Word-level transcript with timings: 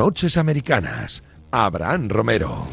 Noches 0.00 0.38
Americanas. 0.38 1.22
Abraham 1.50 2.08
Romero. 2.08 2.66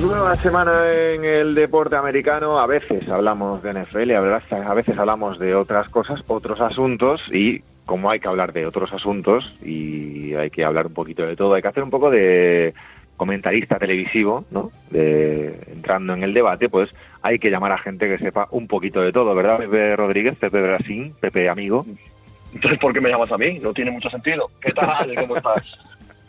Nueva 0.00 0.36
semana 0.36 0.92
en 0.92 1.24
el 1.24 1.56
deporte 1.56 1.96
americano. 1.96 2.60
A 2.60 2.68
veces 2.68 3.08
hablamos 3.08 3.64
de 3.64 3.72
NFL, 3.72 4.12
a 4.12 4.74
veces 4.74 4.96
hablamos 4.96 5.40
de 5.40 5.56
otras 5.56 5.88
cosas, 5.88 6.20
otros 6.28 6.60
asuntos 6.60 7.20
y 7.32 7.64
como 7.84 8.10
hay 8.10 8.20
que 8.20 8.28
hablar 8.28 8.52
de 8.52 8.66
otros 8.66 8.92
asuntos 8.92 9.58
y 9.60 10.34
hay 10.34 10.50
que 10.50 10.64
hablar 10.64 10.86
un 10.86 10.94
poquito 10.94 11.26
de 11.26 11.34
todo, 11.34 11.54
hay 11.54 11.62
que 11.62 11.68
hacer 11.68 11.82
un 11.82 11.90
poco 11.90 12.10
de 12.10 12.74
comentarista 13.16 13.78
televisivo, 13.78 14.44
¿no? 14.50 14.70
De, 14.90 15.58
entrando 15.72 16.14
en 16.14 16.22
el 16.22 16.34
debate, 16.34 16.68
pues 16.68 16.90
hay 17.22 17.38
que 17.38 17.50
llamar 17.50 17.72
a 17.72 17.78
gente 17.78 18.08
que 18.08 18.18
sepa 18.18 18.48
un 18.50 18.66
poquito 18.66 19.00
de 19.00 19.12
todo, 19.12 19.34
¿verdad? 19.34 19.58
Pepe 19.58 19.96
Rodríguez, 19.96 20.36
Pepe 20.38 20.60
Brasín, 20.60 21.14
Pepe 21.20 21.48
amigo. 21.48 21.86
Entonces, 22.54 22.78
¿por 22.78 22.92
qué 22.92 23.00
me 23.00 23.10
llamas 23.10 23.32
a 23.32 23.38
mí? 23.38 23.58
No 23.60 23.72
tiene 23.72 23.90
mucho 23.90 24.10
sentido. 24.10 24.50
¿Qué 24.60 24.72
tal? 24.72 25.14
¿Cómo 25.14 25.36
estás? 25.36 25.78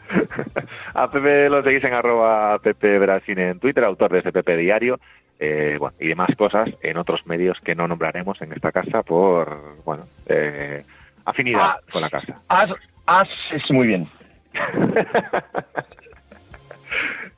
a 0.93 1.09
Pepe 1.09 1.49
lo 1.49 1.63
seguís 1.63 1.83
en 1.83 1.93
arroba 1.93 2.57
Pepe 2.59 2.99
Brasín 2.99 3.39
en 3.39 3.59
Twitter, 3.59 3.83
autor 3.83 4.11
de 4.11 4.19
ese 4.19 4.31
Pepe 4.31 4.57
Diario, 4.57 4.99
eh, 5.39 5.77
bueno, 5.79 5.95
y 5.99 6.07
demás 6.07 6.29
cosas 6.37 6.69
en 6.81 6.97
otros 6.97 7.25
medios 7.25 7.59
que 7.61 7.75
no 7.75 7.87
nombraremos 7.87 8.41
en 8.41 8.53
esta 8.53 8.71
casa 8.71 9.03
por, 9.03 9.83
bueno, 9.83 10.05
eh, 10.27 10.83
afinidad 11.25 11.61
Ah, 11.61 11.79
con 11.91 12.01
la 12.01 12.09
casa. 12.09 12.39
Haz, 12.47 12.71
haz 13.05 13.29
es 13.51 13.71
muy 13.71 13.87
bien. 13.87 14.07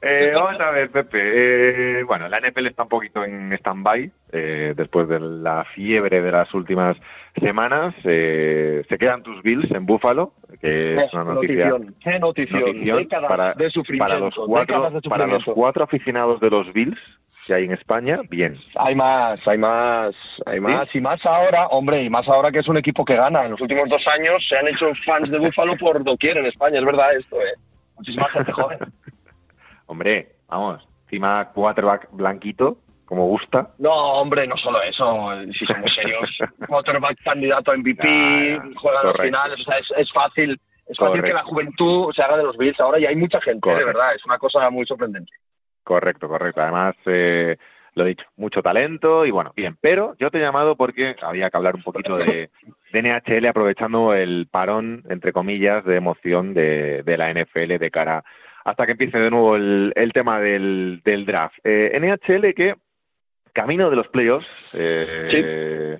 Eh, 0.01 0.31
vamos 0.35 0.59
a 0.61 0.71
ver, 0.71 0.91
Pepe. 0.91 1.19
eh, 1.99 2.03
bueno, 2.03 2.27
la 2.29 2.39
NFL 2.39 2.67
está 2.67 2.83
un 2.83 2.89
poquito 2.89 3.23
en 3.23 3.51
stand-by 3.53 4.11
eh, 4.31 4.73
después 4.75 5.07
de 5.07 5.19
la 5.19 5.63
fiebre 5.73 6.21
de 6.21 6.31
las 6.31 6.53
últimas 6.53 6.95
semanas. 7.41 7.95
Eh, 8.03 8.83
se 8.87 8.97
quedan 8.97 9.23
tus 9.23 9.41
Bills 9.41 9.69
en 9.71 9.85
Buffalo, 9.85 10.33
que 10.61 10.95
es 11.03 11.13
una 11.13 11.23
noticia. 11.23 11.69
Notición. 11.69 11.95
Qué 12.03 12.19
notición. 12.19 12.59
notición 12.61 12.97
Décadas 12.97 13.27
para, 13.29 13.53
de 13.53 13.69
sufrimiento. 13.71 14.07
para 14.07 14.19
los 14.19 14.35
cuatro, 14.35 14.75
de 14.75 15.01
para 15.09 15.25
los 15.25 15.33
sufrimiento. 15.43 15.53
cuatro 15.53 15.83
aficionados 15.83 16.39
de 16.41 16.49
los 16.49 16.71
Bills 16.73 16.99
que 17.47 17.53
hay 17.53 17.63
en 17.63 17.71
España, 17.71 18.19
bien. 18.29 18.57
Hay 18.75 18.93
más, 18.93 19.39
hay 19.47 19.57
más, 19.57 20.13
hay 20.45 20.59
más 20.59 20.93
y 20.93 20.99
más 20.99 21.25
ahora, 21.25 21.67
hombre, 21.67 22.03
y 22.03 22.09
más 22.09 22.27
ahora 22.27 22.51
que 22.51 22.59
es 22.59 22.67
un 22.67 22.75
equipo 22.75 23.05
que 23.05 23.15
gana. 23.15 23.45
En 23.45 23.51
los 23.51 23.61
últimos 23.61 23.87
dos 23.87 24.05
años 24.07 24.45
se 24.49 24.57
han 24.57 24.67
hecho 24.67 24.91
fans 25.05 25.31
de 25.31 25.39
Búfalo 25.39 25.77
por 25.77 26.03
doquier 26.03 26.37
en 26.37 26.45
España, 26.45 26.77
es 26.77 26.85
verdad 26.85 27.15
esto, 27.15 27.37
¿eh? 27.37 27.53
Muchísima 27.95 28.27
gente 28.29 28.51
joven. 28.51 28.79
Hombre, 29.87 30.35
vamos, 30.47 30.87
encima 31.05 31.49
quarterback 31.51 32.09
blanquito, 32.11 32.77
como 33.05 33.25
gusta. 33.27 33.69
No, 33.79 33.91
hombre, 33.93 34.45
no 34.47 34.57
solo 34.57 34.81
eso, 34.83 35.29
si 35.57 35.65
somos 35.65 35.93
serios. 35.95 36.29
Quarterback 36.67 37.17
candidato 37.23 37.71
a 37.71 37.77
MVP, 37.77 38.03
juega 38.75 38.99
en 39.01 39.05
los 39.07 39.13
Correcto. 39.15 39.23
finales, 39.23 39.59
o 39.61 39.63
sea, 39.63 39.77
es, 39.79 39.91
es 39.97 40.11
fácil. 40.11 40.59
Es 40.87 40.97
fácil 40.97 41.15
que 41.15 41.31
Correcto. 41.31 41.37
la 41.37 41.43
juventud 41.43 42.13
se 42.13 42.21
haga 42.21 42.37
de 42.37 42.43
los 42.43 42.57
Bills 42.57 42.79
ahora 42.79 42.99
y 42.99 43.05
hay 43.05 43.15
mucha 43.15 43.41
gente, 43.41 43.55
de 43.55 43.73
Correcto. 43.75 43.87
verdad, 43.87 44.15
es 44.15 44.25
una 44.25 44.37
cosa 44.37 44.69
muy 44.69 44.85
sorprendente. 44.85 45.31
Correcto, 45.83 46.27
correcto. 46.27 46.61
Además, 46.61 46.95
eh, 47.05 47.57
lo 47.93 48.05
he 48.05 48.09
dicho, 48.09 48.25
mucho 48.35 48.61
talento 48.61 49.25
y 49.25 49.31
bueno, 49.31 49.51
bien. 49.55 49.77
Pero 49.81 50.15
yo 50.19 50.29
te 50.29 50.37
he 50.37 50.41
llamado 50.41 50.75
porque 50.75 51.15
había 51.21 51.49
que 51.49 51.57
hablar 51.57 51.75
un 51.75 51.83
poquito 51.83 52.17
de, 52.17 52.49
de 52.93 53.01
NHL 53.01 53.47
aprovechando 53.47 54.13
el 54.13 54.47
parón, 54.51 55.03
entre 55.09 55.33
comillas, 55.33 55.83
de 55.85 55.95
emoción 55.95 56.53
de, 56.53 57.03
de 57.03 57.17
la 57.17 57.33
NFL 57.33 57.77
de 57.79 57.91
cara 57.91 58.23
hasta 58.67 58.85
que 58.85 58.91
empiece 58.91 59.17
de 59.17 59.29
nuevo 59.31 59.55
el, 59.55 59.93
el 59.95 60.11
tema 60.11 60.41
del, 60.41 60.99
del 61.05 61.25
draft. 61.25 61.55
Eh, 61.63 61.97
NHL 62.01 62.53
que 62.53 62.75
camino 63.53 63.89
de 63.89 63.95
los 63.95 64.09
playoffs, 64.09 64.45
eh, 64.73 65.99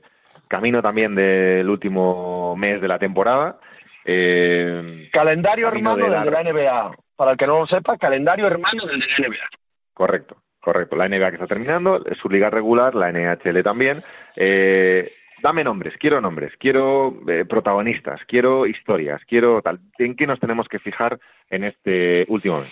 camino 0.50 0.82
también 0.82 1.16
del 1.16 1.70
último 1.70 2.56
mes 2.58 2.82
de 2.82 2.88
la 2.90 3.00
temporada. 3.00 3.58
eh, 4.04 5.10
Calendario 5.14 5.70
hermano 5.70 5.96
de 5.96 6.10
la- 6.10 6.44
NBA. 6.44 6.92
Para 7.16 7.32
el 7.32 7.38
que 7.38 7.48
no 7.48 7.60
lo 7.60 7.68
sepa, 7.68 7.98
calendario 7.98 8.46
hermano 8.48 8.86
del 8.86 9.00
de 9.00 9.06
la 9.08 9.28
NBA. 9.30 9.50
Correcto, 9.94 10.36
correcto. 10.60 10.96
La 10.98 11.08
NBA 11.08 11.30
que 11.30 11.36
está 11.38 11.48
terminando, 11.48 12.04
es 12.06 12.18
su 12.18 12.30
liga 12.30 12.50
regular, 12.50 12.94
la 12.96 13.10
NHL 13.12 13.64
también. 13.64 14.04
Eh, 14.36 15.10
dame 15.42 15.64
nombres, 15.64 15.96
quiero 15.98 16.22
nombres, 16.22 16.54
quiero 16.58 17.16
eh, 17.28 17.46
protagonistas, 17.46 18.22
quiero 18.28 18.66
historias, 18.66 19.22
quiero 19.26 19.62
tal. 19.62 19.80
¿En 19.98 20.16
qué 20.16 20.28
nos 20.28 20.40
tenemos 20.40 20.68
que 20.68 20.80
fijar 20.80 21.20
en 21.50 21.64
este 21.64 22.26
último 22.30 22.62
mes? 22.62 22.72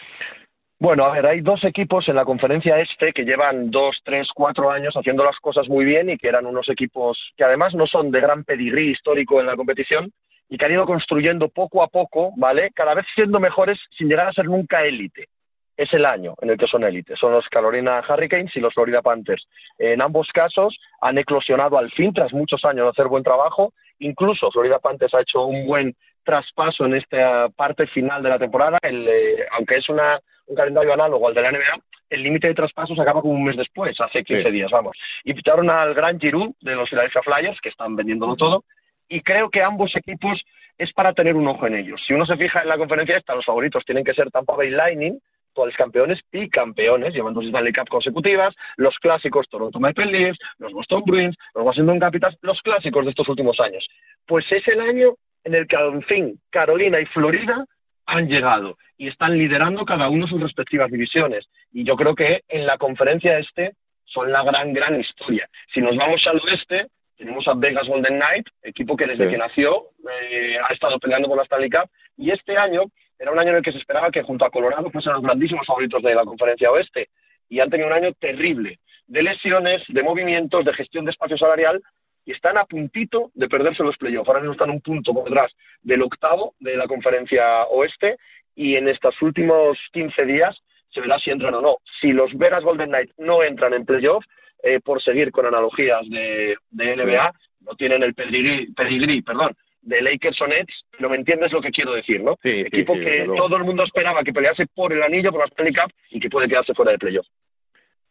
Bueno, 0.77 1.05
a 1.05 1.11
ver, 1.11 1.25
hay 1.25 1.39
dos 1.39 1.63
equipos 1.63 2.09
en 2.09 2.15
la 2.15 2.25
conferencia 2.25 2.79
este 2.79 3.13
que 3.13 3.23
llevan 3.23 3.71
dos, 3.71 4.01
tres, 4.03 4.27
cuatro 4.35 4.69
años 4.69 4.95
haciendo 4.95 5.23
las 5.23 5.37
cosas 5.39 5.69
muy 5.69 5.85
bien 5.85 6.09
y 6.09 6.17
que 6.17 6.27
eran 6.27 6.45
unos 6.45 6.67
equipos 6.67 7.17
que 7.37 7.45
además 7.45 7.73
no 7.73 7.87
son 7.87 8.11
de 8.11 8.19
gran 8.19 8.43
pedigrí 8.43 8.91
histórico 8.91 9.39
en 9.39 9.47
la 9.47 9.55
competición 9.55 10.11
y 10.49 10.57
que 10.57 10.65
han 10.65 10.73
ido 10.73 10.85
construyendo 10.85 11.47
poco 11.47 11.81
a 11.81 11.87
poco, 11.87 12.33
¿vale? 12.35 12.71
Cada 12.75 12.93
vez 12.93 13.05
siendo 13.15 13.39
mejores 13.39 13.79
sin 13.97 14.09
llegar 14.09 14.27
a 14.27 14.33
ser 14.33 14.45
nunca 14.45 14.83
élite. 14.83 15.29
Es 15.77 15.93
el 15.93 16.05
año 16.05 16.35
en 16.41 16.49
el 16.51 16.57
que 16.57 16.67
son 16.67 16.83
élite. 16.83 17.15
Son 17.17 17.31
los 17.33 17.47
Carolina 17.49 18.01
Hurricanes 18.07 18.55
y 18.55 18.59
los 18.61 18.73
Florida 18.73 19.01
Panthers. 19.01 19.47
En 19.77 20.01
ambos 20.01 20.29
casos 20.33 20.77
han 21.01 21.17
eclosionado 21.17 21.77
al 21.77 21.91
fin 21.91 22.13
tras 22.13 22.31
muchos 22.33 22.63
años 22.63 22.85
de 22.85 22.89
hacer 22.91 23.07
buen 23.07 23.23
trabajo. 23.23 23.73
Incluso 23.99 24.51
Florida 24.51 24.79
Panthers 24.79 25.13
ha 25.13 25.21
hecho 25.21 25.45
un 25.45 25.65
buen 25.67 25.95
traspaso 26.23 26.85
en 26.85 26.95
esta 26.95 27.49
parte 27.49 27.87
final 27.87 28.23
de 28.23 28.29
la 28.29 28.39
temporada. 28.39 28.77
El, 28.81 29.07
eh, 29.07 29.45
aunque 29.51 29.75
es 29.75 29.89
una, 29.89 30.19
un 30.47 30.55
calendario 30.55 30.93
análogo 30.93 31.27
al 31.27 31.33
de 31.33 31.41
la 31.41 31.51
NBA, 31.51 31.77
el 32.09 32.23
límite 32.23 32.47
de 32.47 32.53
traspasos 32.55 32.97
acaba 32.99 33.21
como 33.21 33.33
un 33.33 33.43
mes 33.43 33.57
después, 33.57 33.99
hace 33.99 34.23
15 34.23 34.43
Sí. 34.43 34.51
días, 34.51 34.71
vamos. 34.71 34.95
Y 35.23 35.33
ficharon 35.33 35.69
al 35.69 35.93
gran 35.93 36.19
Giroud 36.19 36.53
de 36.61 36.75
los 36.75 36.89
Philadelphia 36.89 37.21
Flyers, 37.21 37.59
que 37.61 37.69
están 37.69 37.95
vendiéndolo 37.95 38.35
todo, 38.35 38.63
y 39.09 39.21
creo 39.21 39.49
que 39.49 39.61
ambos 39.63 39.95
equipos 39.95 40.41
es 40.77 40.91
para 40.93 41.13
tener 41.13 41.35
un 41.35 41.47
ojo 41.47 41.67
en 41.67 41.75
ellos. 41.75 42.01
Si 42.05 42.13
uno 42.13 42.25
se 42.25 42.37
fija 42.37 42.61
en 42.61 42.69
la 42.69 42.77
conferencia 42.77 43.17
esta, 43.17 43.33
los 43.35 43.45
favoritos 43.45 43.83
tienen 43.85 44.03
que 44.03 44.13
ser 44.13 44.29
Tampa 44.31 44.55
Bay 44.55 44.69
Lightning, 44.69 45.19
actuales 45.55 45.77
campeones 45.77 46.19
y 46.33 46.49
campeones, 46.49 47.13
llevan 47.13 47.33
dos 47.33 47.45
Stanley 47.45 47.71
Cup 47.71 47.87
consecutivas, 47.87 48.53
los 48.75 48.97
clásicos 48.99 49.47
Toronto 49.47 49.79
Maple 49.79 50.07
Leafs, 50.07 50.37
los 50.57 50.73
Boston 50.73 51.03
Bruins, 51.05 51.37
los 51.53 51.63
Washington 51.63 51.97
Capitals, 51.97 52.37
los 52.41 52.61
clásicos 52.61 53.05
de 53.05 53.11
estos 53.11 53.29
últimos 53.29 53.57
años. 53.61 53.87
Pues 54.27 54.45
es 54.51 54.67
el 54.67 54.81
año 54.81 55.15
en 55.45 55.55
el 55.55 55.65
que 55.65 55.77
al 55.77 56.03
fin 56.03 56.37
Carolina 56.49 56.99
y 56.99 57.05
Florida 57.05 57.65
han 58.05 58.27
llegado 58.27 58.77
y 58.97 59.07
están 59.07 59.37
liderando 59.37 59.85
cada 59.85 60.09
uno 60.09 60.27
sus 60.27 60.41
respectivas 60.41 60.91
divisiones. 60.91 61.47
Y 61.71 61.85
yo 61.85 61.95
creo 61.95 62.15
que 62.15 62.41
en 62.49 62.65
la 62.65 62.77
conferencia 62.77 63.39
este 63.39 63.75
son 64.03 64.33
la 64.33 64.43
gran, 64.43 64.73
gran 64.73 64.99
historia. 64.99 65.47
Si 65.73 65.79
nos 65.79 65.95
vamos 65.95 66.21
al 66.27 66.41
oeste, 66.41 66.87
tenemos 67.17 67.47
a 67.47 67.53
Vegas 67.53 67.87
Golden 67.87 68.17
Knight, 68.17 68.47
equipo 68.61 68.97
que 68.97 69.07
desde 69.07 69.23
Sí. 69.25 69.31
que 69.31 69.37
nació 69.37 69.85
eh, 70.21 70.57
ha 70.61 70.73
estado 70.73 70.99
peleando 70.99 71.29
por 71.29 71.37
la 71.37 71.43
Stanley 71.43 71.69
Cup, 71.69 71.89
y 72.17 72.31
este 72.31 72.57
año 72.57 72.83
era 73.19 73.31
un 73.31 73.39
año 73.39 73.51
en 73.51 73.57
el 73.57 73.63
que 73.63 73.71
se 73.71 73.77
esperaba 73.77 74.11
que 74.11 74.23
junto 74.23 74.45
a 74.45 74.49
Colorado 74.49 74.89
fuesen 74.91 75.13
los 75.13 75.21
grandísimos 75.21 75.65
favoritos 75.65 76.01
de 76.01 76.15
la 76.15 76.25
conferencia 76.25 76.71
oeste, 76.71 77.09
y 77.49 77.59
han 77.59 77.69
tenido 77.69 77.87
un 77.87 77.93
año 77.93 78.13
terrible, 78.13 78.79
de 79.07 79.23
lesiones, 79.23 79.83
de 79.87 80.03
movimientos, 80.03 80.65
de 80.65 80.73
gestión 80.73 81.05
de 81.05 81.11
espacio 81.11 81.37
salarial, 81.37 81.81
y 82.25 82.31
están 82.31 82.57
a 82.57 82.65
puntito 82.65 83.31
de 83.35 83.47
perderse 83.47 83.83
los 83.83 83.97
playoffs. 83.97 84.27
Ahora 84.27 84.39
mismo 84.39 84.53
están 84.53 84.71
un 84.71 84.81
punto 84.81 85.13
por 85.13 85.25
detrás 85.25 85.53
del 85.83 86.01
octavo 86.01 86.55
de 86.59 86.75
la 86.75 86.87
conferencia 86.87 87.65
oeste, 87.65 88.17
y 88.55 88.75
en 88.75 88.87
estos 88.87 89.21
últimos 89.21 89.77
15 89.91 90.25
días 90.25 90.57
se 90.89 91.01
verá 91.01 91.19
si 91.19 91.29
entran 91.29 91.53
o 91.53 91.61
no. 91.61 91.77
Si 92.01 92.11
los 92.13 92.33
Vegas 92.35 92.63
Golden 92.63 92.89
Knights 92.89 93.13
no 93.17 93.43
entran 93.43 93.73
en 93.73 93.85
playoff, 93.85 94.25
eh, 94.63 94.79
por 94.79 95.01
seguir 95.01 95.31
con 95.31 95.45
analogías 95.45 96.09
de, 96.09 96.57
de 96.71 96.95
NBA, 96.95 97.33
no 97.61 97.75
tienen 97.75 98.01
el 98.01 98.13
pedigrí, 98.13 98.71
pedigrí, 98.73 99.21
perdón, 99.21 99.55
de 99.85 100.01
Lakers 100.01 100.41
o 100.41 100.47
Nets, 100.47 100.83
pero 100.91 101.09
me 101.09 101.15
entiendes 101.15 101.51
lo 101.53 101.61
que 101.61 101.71
quiero 101.71 101.93
decir, 101.93 102.21
¿no? 102.21 102.37
Sí, 102.41 102.49
Equipo 102.49 102.95
sí, 102.95 103.01
que 103.01 103.27
todo 103.37 103.55
el 103.55 103.63
mundo 103.63 103.83
esperaba 103.83 104.23
que 104.23 104.33
pelease 104.33 104.65
por 104.73 104.91
el 104.91 105.01
anillo, 105.03 105.31
por 105.31 105.41
la 105.41 105.45
Stanley 105.47 105.73
Cup, 105.73 105.91
y 106.09 106.19
que 106.19 106.29
puede 106.29 106.47
quedarse 106.47 106.73
fuera 106.73 106.91
de 106.91 106.97
playoff. 106.97 107.27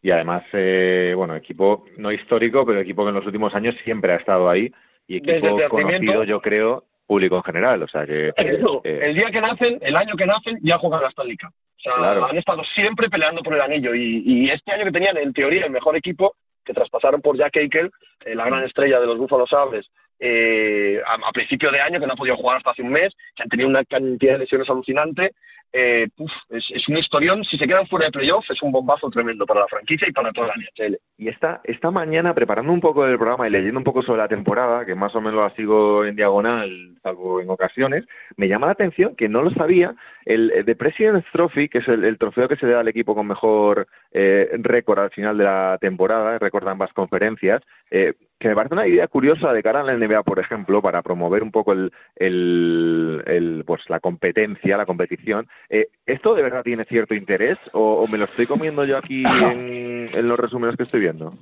Y 0.01 0.11
además, 0.11 0.45
eh, 0.53 1.15
bueno, 1.17 1.35
equipo 1.35 1.87
no 1.97 2.13
histórico, 2.13 2.65
pero 2.65 2.81
equipo 2.81 3.05
que 3.05 3.09
en 3.09 3.15
los 3.17 3.27
últimos 3.27 3.55
años 3.55 3.75
siempre 3.85 4.13
ha 4.13 4.17
estado 4.17 4.49
ahí 4.49 4.71
y 5.09 5.17
equipo 5.17 5.59
conocido, 5.69 6.25
yo 6.25 6.41
creo, 6.41 6.85
público 7.07 7.37
en 7.37 7.43
general. 7.43 7.83
O 7.83 7.89
sea 7.89 8.07
que. 8.07 8.33
Eso, 8.37 8.83
eh, 8.85 9.01
el 9.03 9.15
día 9.15 9.31
que 9.31 9.41
nacen, 9.41 9.79
el 9.81 9.97
año 9.97 10.15
que 10.15 10.27
nacen, 10.27 10.59
ya 10.63 10.79
juegan 10.79 11.03
la 11.03 11.09
Stanley 11.09 11.37
Cup. 11.37 11.51
O 11.51 11.81
sea, 11.81 11.95
Claro. 11.97 12.27
han 12.27 12.37
estado 12.39 12.63
siempre 12.75 13.11
peleando 13.11 13.43
por 13.43 13.55
el 13.55 13.61
anillo. 13.61 13.95
Y, 13.95 14.23
y 14.25 14.51
este 14.51 14.73
año 14.73 14.85
que 14.85 14.93
tenían, 14.93 15.17
en 15.17 15.33
teoría, 15.33 15.67
el 15.67 15.73
mejor 15.73 15.97
equipo, 15.97 16.35
que 16.65 16.73
traspasaron 16.73 17.21
por 17.21 17.37
Jack 17.37 17.57
Eichel, 17.57 17.91
eh, 18.25 18.35
la 18.35 18.47
gran 18.47 18.65
estrella 18.65 19.01
de 19.01 19.07
los 19.07 19.19
Buffalo 19.19 19.47
Sabres, 19.47 19.87
eh, 20.19 21.01
a, 21.07 21.33
principio 21.33 21.71
de 21.71 21.81
año, 21.81 22.01
que 22.01 22.07
no 22.07 22.13
ha 22.13 22.17
podido 22.17 22.37
jugar 22.37 22.59
hasta 22.59 22.71
hace 22.71 22.83
un 22.83 22.91
mes, 22.91 23.15
que 23.35 23.43
han 23.43 23.49
tenido 23.49 23.69
una 23.69 23.85
cantidad 23.85 24.35
de 24.35 24.39
lesiones 24.41 24.69
alucinante. 24.71 25.33
eh, 25.73 26.09
es, 26.51 26.89
un 26.89 26.97
historión. 26.97 27.43
Si 27.45 27.59
se 27.59 27.67
quedan 27.67 27.87
fuera 27.89 28.07
de 28.07 28.13
playoff, 28.13 28.49
es 28.49 28.63
un 28.63 28.71
bombazo 28.71 29.11
tremendo 29.11 29.45
para 29.45 29.61
la 29.61 29.67
franquicia 29.67 30.09
y 30.09 30.13
para 30.13 30.33
toda 30.33 30.49
la 30.49 30.55
NHL. 30.55 30.99
Y 31.19 31.29
esta, 31.29 31.61
esta 31.65 31.91
mañana, 31.91 32.33
preparando 32.33 32.73
un 32.73 32.81
poco 32.81 33.05
el 33.05 33.17
programa 33.17 33.49
y 33.49 33.51
leyendo 33.51 33.79
un 33.79 33.85
poco 33.85 34.03
sobre 34.03 34.23
la 34.23 34.29
temporada, 34.29 34.85
que 34.85 34.95
más 34.95 35.15
o 35.17 35.21
menos 35.21 35.41
la 35.41 35.57
sigo 35.57 36.05
en 36.05 36.15
diagonal, 36.15 36.97
salvo 37.03 37.41
en 37.41 37.51
ocasiones, 37.51 38.05
me 38.37 38.47
llama 38.47 38.67
la 38.67 38.73
atención 38.73 39.17
que 39.17 39.29
no 39.29 39.43
lo 39.43 39.51
sabía, 39.51 39.95
el 40.25 40.53
eh, 40.53 40.65
The 40.65 40.77
President's 40.77 41.31
Trophy, 41.33 41.69
que 41.69 41.79
es 41.79 41.89
el, 41.89 42.05
el 42.05 42.19
trofeo 42.19 42.49
que 42.49 42.57
se 42.57 42.67
le 42.67 42.73
da 42.73 42.81
al 42.81 42.89
equipo 42.89 43.15
con 43.15 43.27
mejor 43.27 43.89
eh, 44.13 44.49
récord 44.59 45.01
al 45.01 45.11
final 45.11 45.37
de 45.37 45.45
la 45.45 45.79
temporada, 45.81 46.39
récord 46.39 46.65
de 46.65 46.71
ambas 46.71 46.93
conferencias, 46.93 47.63
eh, 47.91 48.15
que 48.45 48.51
me 48.51 48.57
parece 48.57 48.75
una 48.75 48.87
idea 48.87 49.09
curiosa 49.09 49.55
de 49.55 49.63
cara 49.63 49.81
a 49.81 49.85
la 49.85 49.97
NBA, 49.97 50.23
por 50.23 50.39
ejemplo, 50.39 50.83
para 50.83 51.01
promover 51.01 51.43
un 51.43 51.51
poco 51.51 51.73
el, 51.73 51.91
el, 52.17 53.65
pues 53.67 53.81
la 53.89 54.01
competencia, 54.01 54.77
la 54.77 54.85
competición. 54.85 55.49
Eh, 55.71 55.87
¿Esto 56.05 56.35
de 56.35 56.43
verdad 56.43 56.63
tiene 56.63 56.85
cierto 56.85 57.15
interés 57.15 57.57
o, 57.73 58.07
me 58.07 58.19
lo 58.19 58.27
estoy 58.27 58.47
comiendo 58.47 58.85
yo 58.85 58.99
aquí 58.99 59.25
en, 59.25 60.11
en 60.13 60.29
los 60.29 60.39
resúmenes 60.39 60.77
que 60.77 60.83
estoy 60.83 61.01
viendo? 61.01 61.33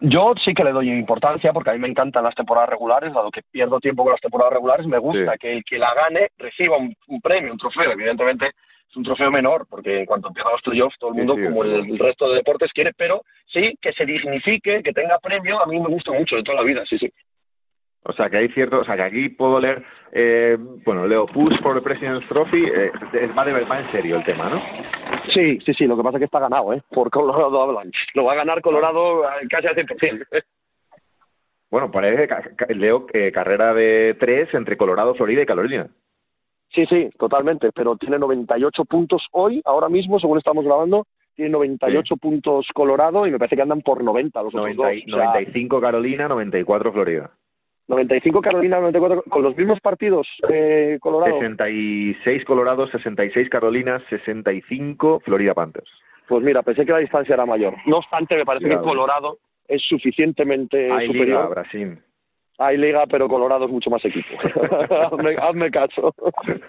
Yo 0.00 0.34
sí 0.44 0.54
que 0.54 0.62
le 0.62 0.70
doy 0.70 0.88
importancia 0.88 1.52
porque 1.52 1.70
a 1.70 1.72
mí 1.72 1.80
me 1.80 1.88
encantan 1.88 2.22
las 2.22 2.36
temporadas 2.36 2.68
regulares, 2.68 3.12
dado 3.12 3.32
que 3.32 3.42
pierdo 3.42 3.80
tiempo 3.80 4.04
con 4.04 4.12
las 4.12 4.20
temporadas 4.20 4.52
regulares, 4.52 4.86
me 4.86 4.98
gusta 4.98 5.36
que 5.38 5.52
el 5.52 5.64
que 5.64 5.80
la 5.80 5.92
gane 5.94 6.28
reciba 6.38 6.76
un, 6.76 6.94
premio, 7.20 7.50
un 7.50 7.58
trofeo. 7.58 7.90
Evidentemente 7.90 8.52
es 8.88 8.96
un 8.96 9.04
trofeo 9.04 9.30
menor 9.30 9.66
porque 9.68 10.00
en 10.00 10.06
cuanto 10.06 10.28
empiezan 10.28 10.52
los 10.52 10.62
playoffs 10.62 10.98
todo 10.98 11.10
el 11.10 11.16
mundo, 11.16 11.34
como 11.34 11.64
el, 11.64 11.98
resto 11.98 12.28
de 12.28 12.36
deportes, 12.36 12.72
quiere, 12.72 12.92
pero 12.96 13.22
sí 13.46 13.76
que 13.80 13.92
se 13.92 14.06
dignifique, 14.06 14.82
que 14.82 14.92
tenga 14.92 15.18
premio, 15.18 15.62
a 15.62 15.66
mí 15.66 15.78
me 15.80 15.88
gusta 15.88 16.12
mucho 16.12 16.36
de 16.36 16.42
toda 16.42 16.58
la 16.58 16.64
vida, 16.64 16.84
sí, 16.86 16.98
sí. 16.98 17.12
O 18.08 18.12
sea, 18.12 18.30
que 18.30 18.36
hay 18.36 18.48
cierto, 18.50 18.78
o 18.78 18.84
sea, 18.84 18.94
que 18.94 19.02
aquí 19.02 19.28
puedo 19.30 19.58
leer, 19.58 19.84
eh, 20.12 20.56
bueno, 20.84 21.08
leo 21.08 21.26
Push 21.26 21.60
for 21.60 21.74
the 21.74 21.82
President's 21.82 22.28
Trophy, 22.28 22.64
eh, 22.64 22.92
va, 23.36 23.44
de, 23.44 23.64
va 23.64 23.80
en 23.80 23.90
serio 23.90 24.16
el 24.16 24.24
tema, 24.24 24.48
¿no? 24.48 24.62
Sí, 25.32 25.58
sí, 25.66 25.74
sí, 25.74 25.86
lo 25.86 25.96
que 25.96 26.04
pasa 26.04 26.18
es 26.18 26.20
que 26.20 26.26
está 26.26 26.38
ganado, 26.38 26.72
¿eh? 26.72 26.82
Por 26.88 27.10
Colorado 27.10 27.60
Avalanche. 27.60 27.98
Lo 28.14 28.24
va 28.24 28.34
a 28.34 28.36
ganar 28.36 28.60
Colorado 28.60 29.22
casi 29.50 29.66
al 29.66 29.74
100%. 29.74 30.24
Bueno, 31.68 31.90
parece 31.90 32.28
que 32.28 32.74
leo 32.74 33.06
que 33.06 33.32
carrera 33.32 33.74
de 33.74 34.16
tres 34.20 34.54
entre 34.54 34.76
Colorado, 34.76 35.16
Florida 35.16 35.42
y 35.42 35.46
Carolina. 35.46 35.88
Sí, 36.70 36.84
sí, 36.86 37.10
totalmente, 37.18 37.70
pero 37.72 37.96
tiene 37.96 38.18
98 38.18 38.84
puntos 38.84 39.26
hoy, 39.32 39.62
ahora 39.64 39.88
mismo, 39.88 40.18
según 40.18 40.38
estamos 40.38 40.64
grabando, 40.64 41.06
tiene 41.34 41.50
98 41.50 42.16
puntos 42.16 42.66
Colorado 42.74 43.26
y 43.26 43.30
me 43.30 43.38
parece 43.38 43.56
que 43.56 43.62
andan 43.62 43.82
por 43.82 44.02
90 44.02 44.42
los 44.42 44.54
otros 44.54 44.76
dos. 44.76 44.86
95 45.06 45.80
Carolina, 45.80 46.28
94 46.28 46.92
Florida. 46.92 47.30
95 47.88 48.40
Carolina, 48.40 48.80
94 48.80 49.22
con 49.28 49.42
los 49.42 49.56
mismos 49.56 49.80
partidos 49.80 50.26
eh, 50.48 50.98
Colorado. 51.00 51.34
66 51.38 52.44
Colorado, 52.44 52.88
66 52.88 53.48
Carolina, 53.48 54.02
65 54.10 55.20
Florida 55.20 55.54
Panthers. 55.54 55.88
Pues 56.26 56.42
mira, 56.42 56.62
pensé 56.62 56.84
que 56.84 56.92
la 56.92 56.98
distancia 56.98 57.34
era 57.34 57.46
mayor. 57.46 57.74
No 57.86 57.98
obstante, 57.98 58.36
me 58.36 58.44
parece 58.44 58.68
que 58.68 58.78
Colorado 58.78 59.38
es 59.68 59.82
suficientemente 59.82 60.90
Hay 60.90 61.06
superior. 61.06 61.42
Liga, 61.42 61.46
Brasil. 61.48 61.98
Hay 62.58 62.78
liga, 62.78 63.06
pero 63.06 63.28
Colorado 63.28 63.66
es 63.66 63.70
mucho 63.70 63.90
más 63.90 64.04
equipo. 64.04 64.28
hazme, 65.42 65.70
caso. 65.70 66.14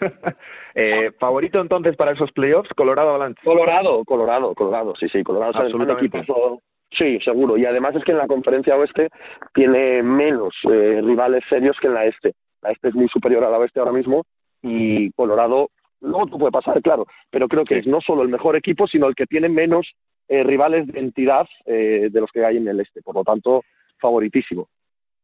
eh, 0.75 1.11
¿Favorito 1.19 1.61
entonces 1.61 1.95
para 1.95 2.11
esos 2.11 2.31
playoffs? 2.33 2.69
¿Colorado 2.75 3.09
Avalanche? 3.09 3.41
Colorado, 3.43 4.03
Colorado, 4.03 4.53
Colorado, 4.53 4.93
sí, 4.95 5.07
sí. 5.07 5.23
Colorado 5.23 5.65
es 5.65 5.73
el 5.73 5.89
equipo. 5.89 6.61
Sí, 6.91 7.19
seguro. 7.19 7.57
Y 7.57 7.65
además 7.65 7.95
es 7.95 8.03
que 8.03 8.11
en 8.11 8.17
la 8.17 8.27
conferencia 8.27 8.75
oeste 8.75 9.09
tiene 9.53 10.01
menos 10.03 10.55
eh, 10.71 11.01
rivales 11.03 11.43
serios 11.49 11.77
que 11.79 11.87
en 11.87 11.93
la 11.93 12.05
este. 12.05 12.33
La 12.61 12.71
este 12.71 12.89
es 12.89 12.95
muy 12.95 13.07
superior 13.07 13.43
a 13.43 13.49
la 13.49 13.59
oeste 13.59 13.79
ahora 13.79 13.91
mismo 13.91 14.23
y 14.61 15.11
Colorado, 15.11 15.69
luego 16.01 16.27
tú 16.27 16.37
puede 16.37 16.51
pasar, 16.51 16.81
claro, 16.81 17.05
pero 17.29 17.47
creo 17.47 17.63
que 17.63 17.79
es 17.79 17.87
no 17.87 18.01
solo 18.01 18.23
el 18.23 18.29
mejor 18.29 18.55
equipo, 18.55 18.87
sino 18.87 19.07
el 19.07 19.15
que 19.15 19.25
tiene 19.25 19.49
menos 19.49 19.87
eh, 20.27 20.43
rivales 20.43 20.87
de 20.87 20.99
entidad 20.99 21.47
eh, 21.65 22.09
de 22.11 22.21
los 22.21 22.31
que 22.31 22.43
hay 22.45 22.57
en 22.57 22.67
el 22.67 22.79
este. 22.79 23.01
Por 23.01 23.15
lo 23.15 23.23
tanto, 23.23 23.63
favoritísimo. 23.99 24.67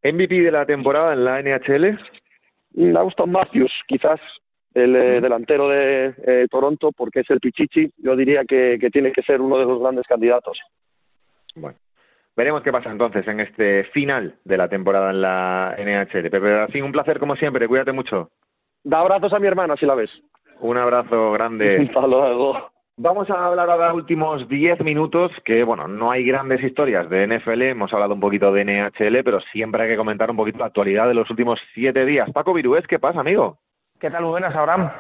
¿MVP 0.04 0.42
de 0.42 0.52
la 0.52 0.66
temporada 0.66 1.14
en 1.14 1.26
la 1.26 1.42
NHL? 1.42 1.98
Mm, 2.74 2.98
Austin 2.98 3.32
Matthews, 3.32 3.72
quizás 3.88 4.20
el 4.74 4.94
delantero 4.94 5.70
de 5.70 6.48
Toronto, 6.50 6.92
porque 6.92 7.20
es 7.20 7.30
el 7.30 7.40
Pichichi. 7.40 7.92
Yo 7.98 8.16
diría 8.16 8.44
que 8.44 8.90
tiene 8.92 9.12
que 9.12 9.22
ser 9.22 9.40
uno 9.40 9.60
de 9.60 9.66
los 9.66 9.80
grandes 9.80 10.08
candidatos. 10.08 10.60
Bueno, 11.56 11.78
veremos 12.36 12.64
qué 12.64 12.72
pasa 12.72 12.90
entonces 12.90 13.28
en 13.28 13.40
este 13.40 13.84
final 13.86 14.36
de 14.44 14.58
la 14.58 14.68
temporada 14.68 15.12
en 15.12 15.22
la 15.22 15.76
NHL. 15.78 16.30
Pepe 16.30 16.54
así 16.62 16.82
un 16.82 16.92
placer 16.92 17.20
como 17.20 17.36
siempre, 17.36 17.68
cuídate 17.68 17.92
mucho. 17.92 18.32
Da 18.84 19.00
abrazos 19.00 19.34
a 19.34 19.40
mi 19.40 19.48
hermana 19.48 19.76
si 19.78 19.86
la 19.86 19.96
ves. 19.96 20.12
Un 20.60 20.78
abrazo 20.78 21.32
grande. 21.32 21.78
Hasta 21.88 22.08
luego. 22.08 22.73
Vamos 22.96 23.28
a 23.32 23.48
hablar 23.48 23.72
ahora 23.72 23.88
los 23.88 23.96
últimos 23.96 24.48
10 24.48 24.82
minutos, 24.84 25.32
que 25.44 25.64
bueno, 25.64 25.88
no 25.88 26.12
hay 26.12 26.24
grandes 26.24 26.62
historias 26.64 27.10
de 27.10 27.26
NFL, 27.26 27.64
hemos 27.64 27.92
hablado 27.92 28.14
un 28.14 28.20
poquito 28.20 28.54
de 28.54 28.64
NHL, 28.64 29.24
pero 29.24 29.40
siempre 29.52 29.82
hay 29.82 29.90
que 29.90 29.98
comentar 29.98 30.30
un 30.30 30.38
poquito 30.38 30.60
la 30.60 30.68
actualidad 30.68 31.08
de 31.08 31.16
los 31.16 31.28
últimos 31.32 31.60
7 31.74 32.06
días. 32.06 32.30
Paco 32.32 32.54
Virués, 32.54 32.86
¿qué 32.86 33.00
pasa, 33.00 33.22
amigo? 33.22 33.58
¿Qué 34.00 34.12
tal? 34.12 34.26
Buenas, 34.26 34.56
Abraham. 34.56 34.92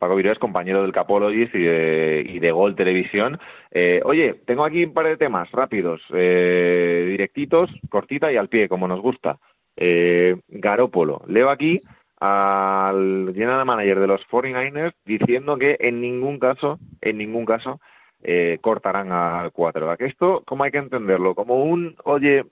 Paco 0.00 0.16
Virués, 0.16 0.40
compañero 0.40 0.82
del 0.82 0.90
Capologist 0.90 1.54
y 1.54 1.62
de, 1.62 2.26
y 2.28 2.40
de 2.40 2.50
Gol 2.50 2.74
Televisión. 2.74 3.38
Eh, 3.70 4.00
oye, 4.04 4.40
tengo 4.44 4.64
aquí 4.64 4.82
un 4.82 4.92
par 4.92 5.06
de 5.06 5.16
temas 5.16 5.48
rápidos, 5.52 6.02
eh, 6.12 7.06
directitos, 7.10 7.70
cortita 7.90 8.32
y 8.32 8.38
al 8.38 8.48
pie, 8.48 8.68
como 8.68 8.88
nos 8.88 9.00
gusta. 9.00 9.38
Eh, 9.76 10.36
Garópolo. 10.48 11.22
Leo 11.28 11.48
aquí 11.48 11.80
al 12.20 13.32
general 13.34 13.64
manager 13.64 13.98
de 13.98 14.06
los 14.06 14.20
49ers 14.28 14.94
diciendo 15.04 15.56
que 15.56 15.76
en 15.80 16.00
ningún 16.00 16.38
caso, 16.38 16.78
en 17.00 17.18
ningún 17.18 17.46
caso, 17.46 17.80
eh, 18.22 18.58
cortarán 18.60 19.10
al 19.12 19.50
quarterback. 19.52 20.02
Esto, 20.02 20.42
¿cómo 20.46 20.64
hay 20.64 20.70
que 20.70 20.78
entenderlo? 20.78 21.34
Como 21.34 21.64
un, 21.64 21.96
oye, 22.04 22.44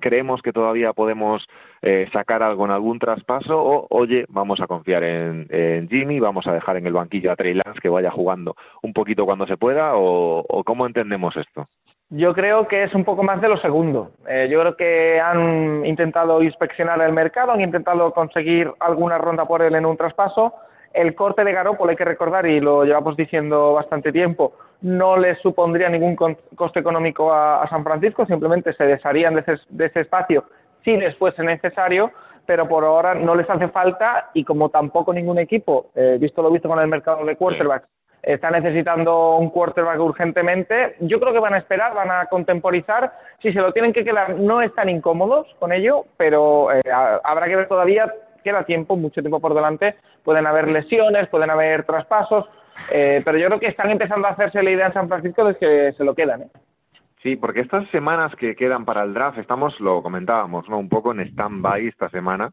creemos 0.00 0.42
que 0.42 0.52
todavía 0.52 0.92
podemos 0.92 1.46
eh, 1.80 2.06
sacar 2.12 2.42
algo 2.42 2.66
en 2.66 2.72
algún 2.72 2.98
traspaso 2.98 3.58
o, 3.58 3.86
oye, 3.90 4.26
vamos 4.28 4.60
a 4.60 4.66
confiar 4.66 5.02
en, 5.02 5.88
Jimmy, 5.88 6.20
vamos 6.20 6.46
a 6.46 6.52
dejar 6.52 6.76
en 6.76 6.86
el 6.86 6.92
banquillo 6.92 7.32
a 7.32 7.36
Trey 7.36 7.54
Lance 7.54 7.80
que 7.80 7.88
vaya 7.88 8.10
jugando 8.10 8.54
un 8.82 8.92
poquito 8.92 9.24
cuando 9.24 9.46
se 9.46 9.56
pueda 9.56 9.92
o, 9.94 10.62
cómo 10.64 10.86
entendemos 10.86 11.34
esto? 11.36 11.68
Yo 12.10 12.34
creo 12.34 12.68
que 12.68 12.84
es 12.84 12.94
un 12.94 13.04
poco 13.04 13.22
más 13.22 13.40
de 13.40 13.48
lo 13.48 13.56
segundo. 13.56 14.12
Eh, 14.28 14.48
yo 14.50 14.60
creo 14.60 14.76
que 14.76 15.20
han 15.20 15.84
intentado 15.86 16.42
inspeccionar 16.42 17.00
el 17.00 17.12
mercado, 17.12 17.52
han 17.52 17.60
intentado 17.60 18.12
conseguir 18.12 18.70
alguna 18.80 19.18
ronda 19.18 19.46
por 19.46 19.62
él 19.62 19.74
en 19.74 19.86
un 19.86 19.96
traspaso. 19.96 20.54
El 20.92 21.14
corte 21.14 21.42
de 21.42 21.52
Garoppolo, 21.52 21.90
hay 21.90 21.96
que 21.96 22.04
recordar, 22.04 22.46
y 22.46 22.60
lo 22.60 22.84
llevamos 22.84 23.16
diciendo 23.16 23.72
bastante 23.72 24.12
tiempo, 24.12 24.52
no 24.82 25.16
les 25.16 25.38
supondría 25.40 25.88
ningún 25.88 26.14
coste 26.54 26.78
económico 26.78 27.32
a, 27.32 27.66
San 27.68 27.82
Francisco, 27.82 28.26
simplemente 28.26 28.72
se 28.74 28.84
desharían 28.84 29.34
de 29.34 29.86
ese, 29.86 30.00
espacio 30.00 30.44
si 30.84 30.96
les 30.96 31.16
fuese 31.16 31.42
necesario, 31.42 32.12
pero 32.46 32.68
por 32.68 32.84
ahora 32.84 33.14
no 33.14 33.34
les 33.34 33.48
hace 33.48 33.68
falta 33.68 34.30
y 34.34 34.44
como 34.44 34.68
tampoco 34.68 35.12
ningún 35.12 35.38
equipo, 35.38 35.86
eh, 35.94 36.18
visto 36.20 36.42
lo 36.42 36.50
visto 36.50 36.68
con 36.68 36.78
el 36.78 36.86
mercado 36.86 37.24
de 37.24 37.34
quarterbacks, 37.34 37.88
está 38.26 38.50
necesitando 38.50 39.36
un 39.36 39.50
quarterback 39.50 40.00
urgentemente, 40.00 40.96
yo 41.00 41.20
creo 41.20 41.32
que 41.32 41.38
van 41.38 41.54
a 41.54 41.58
esperar, 41.58 41.94
van 41.94 42.10
a 42.10 42.26
contemporizar, 42.26 43.12
si 43.40 43.52
se 43.52 43.60
lo 43.60 43.72
tienen 43.72 43.92
que 43.92 44.04
quedar 44.04 44.36
no 44.36 44.62
están 44.62 44.88
incómodos 44.88 45.46
con 45.58 45.72
ello, 45.72 46.06
pero 46.16 46.72
eh, 46.72 46.82
habrá 47.24 47.46
que 47.46 47.56
ver 47.56 47.68
todavía, 47.68 48.12
queda 48.42 48.64
tiempo, 48.64 48.96
mucho 48.96 49.20
tiempo 49.20 49.40
por 49.40 49.54
delante, 49.54 49.96
pueden 50.22 50.46
haber 50.46 50.68
lesiones, 50.68 51.28
pueden 51.28 51.50
haber 51.50 51.84
traspasos, 51.84 52.46
eh, 52.90 53.22
pero 53.24 53.38
yo 53.38 53.46
creo 53.48 53.60
que 53.60 53.68
están 53.68 53.90
empezando 53.90 54.26
a 54.26 54.32
hacerse 54.32 54.62
la 54.62 54.70
idea 54.70 54.86
en 54.86 54.92
San 54.94 55.08
Francisco 55.08 55.44
de 55.44 55.56
que 55.56 55.92
se 55.92 56.04
lo 56.04 56.14
quedan. 56.14 56.42
¿eh? 56.42 56.48
Sí, 57.22 57.36
porque 57.36 57.60
estas 57.60 57.88
semanas 57.88 58.34
que 58.36 58.54
quedan 58.54 58.84
para 58.84 59.02
el 59.02 59.14
draft, 59.14 59.38
estamos, 59.38 59.78
lo 59.80 60.02
comentábamos, 60.02 60.68
¿no? 60.68 60.78
Un 60.78 60.90
poco 60.90 61.12
en 61.12 61.20
stand-by 61.20 61.86
esta 61.88 62.10
semana, 62.10 62.52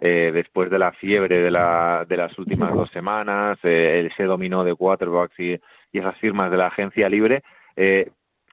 eh, 0.00 0.30
después 0.32 0.70
de 0.70 0.78
la 0.78 0.92
fiebre 0.92 1.40
de, 1.40 1.50
la, 1.50 2.04
de 2.08 2.16
las 2.16 2.38
últimas 2.38 2.74
dos 2.74 2.90
semanas, 2.90 3.58
eh, 3.62 4.08
ese 4.10 4.24
dominó 4.24 4.64
de 4.64 4.74
quarterbacks 4.74 5.38
y, 5.38 5.52
y 5.92 5.98
esas 5.98 6.16
firmas 6.18 6.50
de 6.50 6.56
la 6.56 6.66
agencia 6.68 7.08
libre. 7.08 7.42
Eh, 7.76 8.10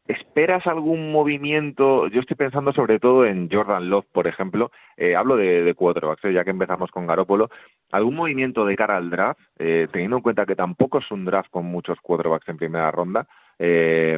¿Esperas 0.07 0.65
algún 0.67 1.11
movimiento? 1.11 2.07
Yo 2.07 2.21
estoy 2.21 2.37
pensando 2.37 2.71
sobre 2.71 2.97
todo 2.97 3.25
en 3.25 3.49
Jordan 3.51 3.89
Love, 3.89 4.05
por 4.13 4.25
ejemplo. 4.25 4.71
Eh, 4.95 5.17
hablo 5.17 5.35
de, 5.35 5.63
de 5.63 5.73
quarterbacks, 5.73 6.23
¿eh? 6.23 6.31
ya 6.31 6.45
que 6.45 6.51
empezamos 6.51 6.91
con 6.91 7.05
Garópolo. 7.05 7.49
¿Algún 7.91 8.15
movimiento 8.15 8.65
de 8.65 8.77
cara 8.77 8.95
al 8.95 9.09
draft? 9.09 9.41
Eh, 9.59 9.89
teniendo 9.91 10.15
en 10.15 10.23
cuenta 10.23 10.45
que 10.45 10.55
tampoco 10.55 10.99
es 10.99 11.11
un 11.11 11.25
draft 11.25 11.49
con 11.49 11.65
muchos 11.65 11.99
quarterbacks 11.99 12.47
en 12.47 12.55
primera 12.55 12.89
ronda. 12.89 13.27
Eh, 13.59 14.17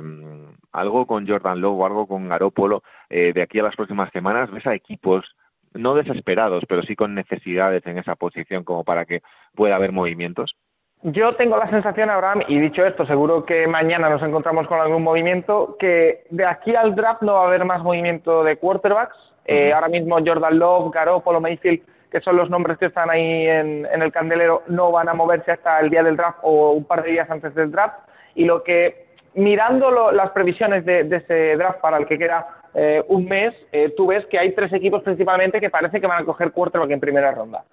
algo 0.73 1.07
con 1.07 1.27
Jordan 1.27 1.59
Love 1.59 1.79
o 1.79 1.85
algo 1.87 2.07
con 2.07 2.29
Garópolo 2.29 2.83
de 3.09 3.41
aquí 3.41 3.57
a 3.57 3.63
las 3.63 3.75
próximas 3.75 4.11
semanas. 4.11 4.51
¿Ves 4.51 4.67
a 4.67 4.75
equipos 4.75 5.25
no 5.73 5.95
desesperados, 5.95 6.63
pero 6.67 6.81
sí 6.83 6.95
con 6.95 7.15
necesidades 7.15 7.85
en 7.85 7.97
esa 7.97 8.15
posición 8.15 8.63
como 8.63 8.83
para 8.83 9.05
que 9.05 9.21
pueda 9.55 9.75
haber 9.75 9.91
movimientos? 9.91 10.55
Yo 11.01 11.33
tengo 11.35 11.55
la 11.57 11.69
sensación, 11.69 12.09
Abraham, 12.09 12.43
y 12.49 12.59
dicho 12.59 12.85
esto, 12.85 13.05
seguro 13.05 13.45
que 13.45 13.67
mañana 13.67 14.09
nos 14.09 14.21
encontramos 14.21 14.67
con 14.67 14.81
algún 14.81 15.01
movimiento, 15.01 15.77
que 15.79 16.25
de 16.29 16.45
aquí 16.45 16.75
al 16.75 16.93
draft 16.93 17.21
no 17.21 17.35
va 17.35 17.43
a 17.43 17.47
haber 17.47 17.63
más 17.63 17.81
movimiento 17.81 18.43
de 18.43 18.57
quarterbacks. 18.57 19.15
Eh, 19.45 19.71
ahora 19.71 19.87
mismo 19.87 20.17
Jordan 20.23 20.59
Love, 20.59 20.91
Garoppolo, 20.93 21.39
Mayfield, 21.39 21.81
que 22.11 22.19
son 22.19 22.35
los 22.35 22.49
nombres 22.49 22.77
que 22.77 22.87
están 22.87 23.09
ahí 23.09 23.47
en, 23.47 23.85
el 23.85 24.11
candelero, 24.11 24.63
no 24.67 24.91
van 24.91 25.07
a 25.07 25.13
moverse 25.13 25.51
hasta 25.51 25.79
el 25.79 25.89
día 25.89 26.03
del 26.03 26.17
draft 26.17 26.39
o 26.41 26.71
un 26.71 26.83
par 26.83 27.03
de 27.03 27.11
días 27.11 27.29
antes 27.29 27.55
del 27.55 27.71
draft. 27.71 27.97
Y 28.35 28.43
lo 28.43 28.63
que, 28.63 29.07
mirando 29.35 30.11
las 30.11 30.31
previsiones 30.31 30.83
de, 30.83 31.01
ese 31.01 31.55
draft 31.55 31.79
para 31.79 31.97
el 31.97 32.07
que 32.07 32.17
queda 32.17 32.58
eh, 32.73 33.03
un 33.07 33.25
mes, 33.25 33.53
eh, 33.71 33.93
tú 33.95 34.07
ves 34.07 34.25
que 34.27 34.39
hay 34.39 34.53
tres 34.53 34.71
equipos 34.73 35.03
principalmente 35.03 35.59
que 35.59 35.69
parece 35.69 35.99
que 35.99 36.07
van 36.07 36.23
a 36.23 36.25
coger 36.25 36.51
quarterback 36.51 36.91
en 36.91 36.99
primera 36.99 37.31
ronda. 37.31 37.63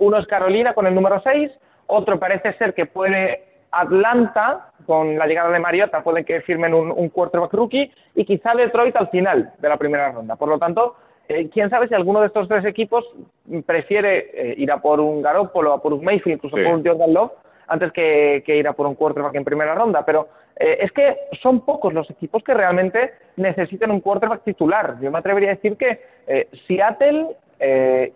uno 0.00 0.18
es 0.18 0.26
Carolina 0.26 0.74
con 0.74 0.86
el 0.86 0.94
número 0.94 1.20
6, 1.20 1.50
otro 1.86 2.18
parece 2.18 2.52
ser 2.54 2.74
que 2.74 2.86
puede 2.86 3.52
Atlanta, 3.72 4.68
con 4.86 5.18
la 5.18 5.26
llegada 5.26 5.50
de 5.50 5.58
Mariota, 5.58 6.02
puede 6.02 6.24
que 6.24 6.42
firmen 6.42 6.74
un, 6.74 7.08
quarterback 7.08 7.52
rookie 7.54 7.90
y 8.14 8.24
quizá 8.24 8.54
Detroit 8.54 8.94
al 8.96 9.08
final 9.08 9.52
de 9.58 9.68
la 9.68 9.78
primera 9.78 10.12
ronda. 10.12 10.36
Por 10.36 10.48
lo 10.48 10.58
tanto, 10.58 10.96
eh, 11.28 11.48
quién 11.50 11.70
sabe 11.70 11.88
si 11.88 11.94
alguno 11.94 12.20
de 12.20 12.26
estos 12.26 12.48
tres 12.48 12.64
equipos 12.66 13.04
prefiere 13.64 14.30
eh, 14.34 14.54
ir 14.58 14.70
a 14.70 14.82
por 14.82 15.00
un 15.00 15.22
Garoppolo, 15.22 15.72
a 15.72 15.82
por 15.82 15.94
un 15.94 16.04
Mayfield, 16.04 16.36
incluso 16.36 16.56
por 16.56 16.66
un 16.66 16.84
Jordan 16.84 17.14
Love, 17.14 17.32
antes 17.66 17.92
que, 17.92 18.42
ir 18.46 18.68
a 18.68 18.74
por 18.74 18.86
un 18.86 18.94
quarterback 18.94 19.34
en 19.36 19.44
primera 19.44 19.74
ronda. 19.74 20.04
Pero 20.04 20.28
eh, 20.62 20.78
es 20.80 20.92
que 20.92 21.16
son 21.42 21.64
pocos 21.64 21.92
los 21.92 22.08
equipos 22.10 22.42
que 22.44 22.54
realmente 22.54 23.12
necesitan 23.36 23.90
un 23.90 24.00
quarterback 24.00 24.44
titular. 24.44 24.96
Yo 25.00 25.10
me 25.10 25.18
atrevería 25.18 25.50
a 25.50 25.54
decir 25.54 25.76
que 25.76 26.00
Seattle 26.66 27.36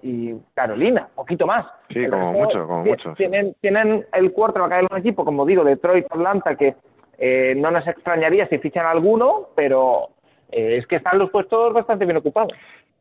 y 0.02 0.34
Carolina, 0.54 1.08
poquito 1.14 1.46
más. 1.46 1.66
Sí, 1.90 2.06
como 2.08 2.32
mucho, 2.32 2.66
como 2.66 2.84
mucho. 2.84 3.14
Tienen, 3.14 3.54
tienen 3.60 4.06
el 4.12 4.32
quarterback 4.32 4.80
de 4.80 4.86
un 4.90 4.98
equipo, 4.98 5.24
como 5.24 5.44
digo, 5.44 5.64
Detroit, 5.64 6.06
Atlanta, 6.10 6.56
que 6.56 6.74
no 7.56 7.70
nos 7.70 7.86
extrañaría 7.86 8.46
si 8.48 8.58
fichan 8.58 8.86
alguno, 8.86 9.48
pero 9.54 10.10
es 10.50 10.86
que 10.86 10.96
están 10.96 11.18
los 11.18 11.30
puestos 11.30 11.72
bastante 11.72 12.04
bien 12.04 12.16
ocupados. 12.16 12.52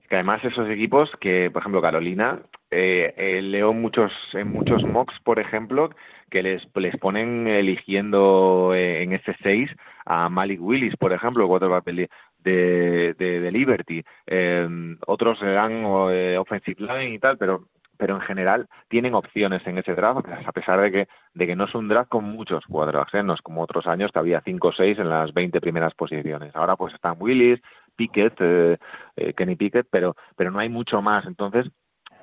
Que 0.09 0.15
además 0.15 0.43
esos 0.43 0.69
equipos 0.69 1.09
que, 1.19 1.49
por 1.51 1.61
ejemplo, 1.61 1.81
Carolina, 1.81 2.39
eh, 2.71 3.13
eh, 3.17 3.41
leo 3.41 3.73
muchos, 3.73 4.11
en 4.33 4.51
muchos 4.51 4.83
mocks, 4.83 5.19
por 5.23 5.39
ejemplo, 5.39 5.89
que 6.29 6.43
les, 6.43 6.67
les 6.75 6.97
ponen 6.97 7.47
eligiendo 7.47 8.73
eh, 8.75 9.03
en 9.03 9.11
F6 9.13 9.75
a 10.05 10.29
Malik 10.29 10.61
Willis, 10.61 10.95
por 10.97 11.13
ejemplo, 11.13 11.47
quarterback 11.47 11.85
de, 11.85 12.09
de, 12.43 13.13
de 13.15 13.51
Liberty. 13.51 14.03
Eh, 14.27 14.67
otros 15.07 15.39
dan 15.41 15.83
eh, 16.11 16.37
offensive 16.39 16.81
line 16.81 17.15
y 17.15 17.19
tal, 17.19 17.37
pero 17.37 17.67
pero 17.97 18.15
en 18.15 18.21
general 18.21 18.67
tienen 18.89 19.13
opciones 19.13 19.65
en 19.65 19.77
ese 19.77 19.95
draft, 19.95 20.27
a 20.27 20.51
pesar 20.51 20.81
de 20.81 20.91
que, 20.91 21.07
de 21.33 21.47
que 21.47 21.55
no 21.55 21.65
es 21.65 21.75
un 21.75 21.87
draft 21.87 22.09
con 22.09 22.23
muchos 22.25 22.65
quarterbacks, 22.65 23.13
¿eh? 23.13 23.23
no 23.23 23.33
es 23.33 23.41
como 23.41 23.61
otros 23.61 23.87
años 23.87 24.11
que 24.11 24.19
había 24.19 24.41
5 24.41 24.67
o 24.67 24.71
6 24.73 24.99
en 24.99 25.09
las 25.09 25.33
20 25.33 25.61
primeras 25.61 25.93
posiciones. 25.93 26.55
Ahora 26.55 26.75
pues 26.75 26.93
están 26.93 27.15
Willis, 27.19 27.61
Pickett, 27.95 28.35
eh, 28.39 28.77
eh, 29.15 29.33
Kenny 29.33 29.55
Pickett, 29.55 29.87
pero, 29.89 30.15
pero 30.35 30.51
no 30.51 30.59
hay 30.59 30.69
mucho 30.69 31.01
más. 31.01 31.25
Entonces, 31.25 31.67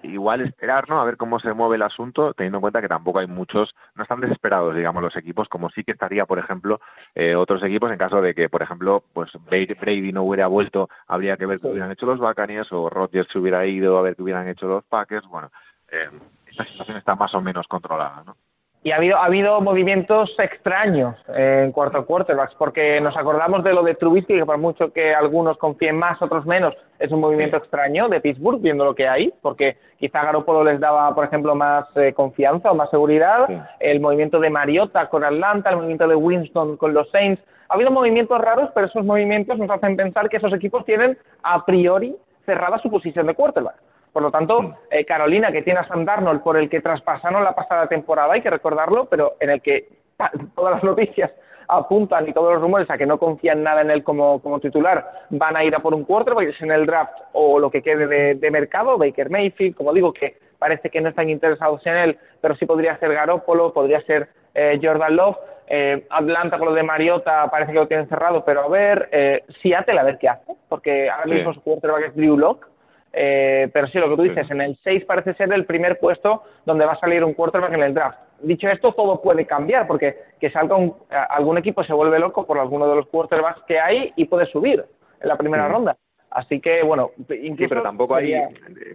igual 0.03 0.41
esperar, 0.41 0.89
¿no? 0.89 1.01
A 1.01 1.05
ver 1.05 1.17
cómo 1.17 1.39
se 1.41 1.53
mueve 1.53 1.77
el 1.77 1.83
asunto, 1.83 2.35
teniendo 2.35 2.59
en 2.59 2.63
cuenta 2.63 2.81
que 2.81 2.89
tampoco 2.89 3.21
hay 3.21 3.27
muchos, 3.27 3.75
no 3.95 4.03
están 4.03 4.21
desesperados, 4.21 4.75
digamos, 4.75 5.03
los 5.03 5.17
equipos, 5.17 5.49
como 5.49 5.71
sí 5.71 5.85
que 5.85 5.93
estaría, 5.93 6.27
por 6.27 6.39
ejemplo, 6.39 6.81
eh, 7.15 7.35
otros 7.35 7.63
equipos 7.63 7.91
en 7.91 7.99
caso 7.99 8.21
de 8.21 8.35
que, 8.35 8.49
por 8.49 8.63
ejemplo, 8.63 9.05
pues 9.13 9.31
Brady 9.49 10.13
no 10.13 10.25
hubiera 10.25 10.47
vuelto, 10.47 10.89
habría 11.07 11.37
que 11.37 11.47
ver 11.47 11.61
qué 11.61 11.69
hubieran 11.69 11.93
hecho 11.93 12.07
los 12.07 12.19
Buccaneers 12.19 12.73
o 12.73 12.91
Rodgers 12.91 13.29
se 13.33 13.39
hubiera 13.39 13.65
ido 13.67 13.99
a 13.99 14.03
ver 14.03 14.17
qué 14.17 14.23
hubieran 14.23 14.49
hecho 14.49 14.67
los 14.67 14.85
Packers. 14.85 15.27
Bueno, 15.27 15.51
eh, 15.91 16.11
esta 16.47 16.65
situación 16.65 16.97
está 16.97 17.15
más 17.15 17.35
o 17.35 17.41
menos 17.41 17.67
controlada, 17.69 18.23
¿no? 18.25 18.37
Y 18.85 18.91
ha 18.91 18.97
habido, 18.97 19.17
ha 19.17 19.27
habido 19.27 19.61
movimientos 19.61 20.35
extraños 20.39 21.15
en 21.29 21.71
cuarto 21.71 22.05
quarterbacks, 22.05 22.55
porque 22.57 23.01
nos 23.01 23.17
acordamos 23.17 23.63
de 23.63 23.73
lo 23.73 23.83
de 23.83 23.95
Trubisky, 23.95 24.35
que 24.35 24.47
por 24.47 24.59
mucho 24.59 24.93
que 24.93 25.15
algunos 25.15 25.57
confíen 25.59 25.97
más, 25.97 26.21
otros 26.21 26.45
menos, 26.47 26.75
es 26.99 27.11
un 27.13 27.21
movimiento 27.21 27.57
extraño 27.57 28.09
de 28.09 28.21
Pittsburgh, 28.21 28.61
viendo 28.61 28.85
lo 28.85 28.95
que 28.95 29.07
hay, 29.07 29.33
porque 29.41 29.77
quizá 29.99 30.25
Garoppolo 30.25 30.65
les 30.65 30.81
daba, 30.81 31.15
por 31.15 31.25
ejemplo, 31.25 31.55
más 31.55 31.87
eh, 31.97 32.13
confianza 32.13 32.73
o 32.73 32.75
más 32.75 32.91
seguridad, 32.91 33.47
el 33.79 34.01
movimiento 34.01 34.41
de 34.41 34.51
Mariota 34.51 35.09
con 35.09 35.23
Atlanta, 35.23 35.71
el 35.71 35.77
movimiento 35.77 36.09
de 36.09 36.17
Winston 36.17 36.77
con 36.77 36.93
los 36.93 37.09
Saints, 37.11 37.41
ha 37.69 37.75
habido 37.75 37.91
movimientos 37.91 38.39
raros, 38.41 38.71
pero 38.75 38.89
esos 38.89 39.05
movimientos 39.05 39.59
nos 39.59 39.71
hacen 39.71 39.97
pensar 39.97 40.29
que 40.29 40.39
esos 40.39 40.53
equipos 40.53 40.85
tienen 40.85 41.17
a 41.43 41.65
priori 41.65 42.17
cerrada 42.45 42.79
su 42.79 42.91
posición 42.91 43.27
de 43.27 43.35
quarterback. 43.35 43.77
Por 44.13 44.23
lo 44.23 44.31
tanto, 44.31 44.77
eh, 44.91 45.05
Carolina, 45.05 45.51
que 45.51 45.63
tiene 45.63 45.81
a 45.81 45.89
Sam 45.89 46.05
Darnold, 46.05 46.43
por 46.43 46.57
el 46.57 46.69
que 46.69 46.81
traspasaron 46.81 47.45
la 47.45 47.55
pasada 47.55 47.87
temporada, 47.87 48.35
hay 48.35 48.43
que 48.43 48.51
recordarlo, 48.51 49.07
pero 49.07 49.35
en 49.41 49.51
el 49.51 49.63
que 49.63 49.89
todas 50.55 50.75
las 50.75 50.85
noticias 50.85 51.31
apuntan 51.69 52.29
y 52.29 52.33
todos 52.33 52.53
los 52.53 52.63
rumores 52.63 52.91
a 52.91 52.99
que 52.99 53.07
no 53.07 53.19
confían 53.19 53.63
nada 53.63 53.81
en 53.81 53.91
él 53.91 54.03
como, 54.03 54.41
como 54.43 54.61
titular, 54.61 55.27
van 55.31 55.57
a 55.57 55.65
ir 55.65 55.75
a 55.75 55.79
por 55.79 55.95
un 55.95 56.05
quarterback, 56.05 56.49
es 56.49 56.61
en 56.61 56.71
el 56.71 56.85
draft 56.85 57.15
o 57.33 57.59
lo 57.59 57.71
que 57.71 57.83
quede 57.83 58.35
de, 58.35 58.51
mercado, 58.51 58.99
Baker 58.99 59.31
Mayfield, 59.31 59.77
como 59.77 59.93
digo, 59.95 60.13
que 60.13 60.37
parece 60.59 60.91
que 60.91 61.01
no 61.01 61.09
están 61.09 61.31
interesados 61.31 61.85
en 61.87 61.97
él, 61.97 62.19
pero 62.41 62.55
sí 62.57 62.67
podría 62.67 62.99
ser 62.99 63.15
Garoppolo, 63.15 63.73
podría 63.73 64.01
ser 64.03 64.29
eh, 64.55 64.79
Jordan 64.83 65.17
Love, 65.17 65.37
eh, 65.67 66.07
Atlanta 66.11 66.59
con 66.59 66.69
lo 66.69 66.75
de 66.75 66.83
Mariota 66.83 67.49
parece 67.51 67.73
que 67.73 67.79
lo 67.79 67.89
tienen 67.89 68.09
cerrado, 68.09 68.45
pero 68.45 68.63
a 68.65 68.69
ver, 68.69 69.09
eh, 69.11 69.43
Seattle 69.63 69.99
a 69.99 70.03
ver 70.03 70.19
qué 70.19 70.29
hace, 70.29 70.55
porque 70.69 71.09
ahora 71.09 71.27
mismo 71.27 71.55
su 71.55 71.63
quarterback 71.63 72.09
es 72.09 72.17
Drew 72.17 72.37
Locke, 72.37 72.67
eh, 73.13 73.69
pero 73.73 73.87
sí, 73.89 73.99
lo 73.99 74.09
que 74.09 74.17
tú 74.17 74.23
dices, 74.23 74.51
en 74.51 74.61
el 74.61 74.77
6 74.83 75.05
parece 75.05 75.35
ser 75.35 75.53
el 75.53 75.67
primer 75.67 75.99
puesto 75.99 76.43
donde 76.65 76.87
va 76.87 76.93
a 76.93 77.01
salir 77.01 77.23
un 77.23 77.35
quarterback 77.35 77.75
en 77.75 77.83
el 77.83 77.95
draft. 77.95 78.19
Dicho 78.41 78.69
esto, 78.69 78.93
todo 78.93 79.21
puede 79.21 79.47
cambiar, 79.47 79.87
porque 79.87 80.17
que 80.41 80.51
salga 80.51 80.77
un, 80.77 80.95
algún 81.11 81.59
equipo 81.59 81.85
se 81.85 81.93
vuelve 81.93 82.19
loco 82.19 82.47
por 82.47 82.59
alguno 82.59 82.89
de 82.89 82.97
los 82.97 83.07
quarterbacks 83.09 83.63
que 83.69 83.79
hay 83.79 84.13
y 84.17 84.25
puede 84.25 84.47
subir 84.47 84.85
en 85.21 85.29
la 85.29 85.37
primera 85.37 85.69
ronda. 85.69 85.97
Así 86.31 86.61
que, 86.61 86.83
bueno, 86.83 87.11
incluso 87.29 87.65
sí, 87.65 87.69
pero 87.69 87.83
tampoco 87.83 88.15
hay, 88.15 88.35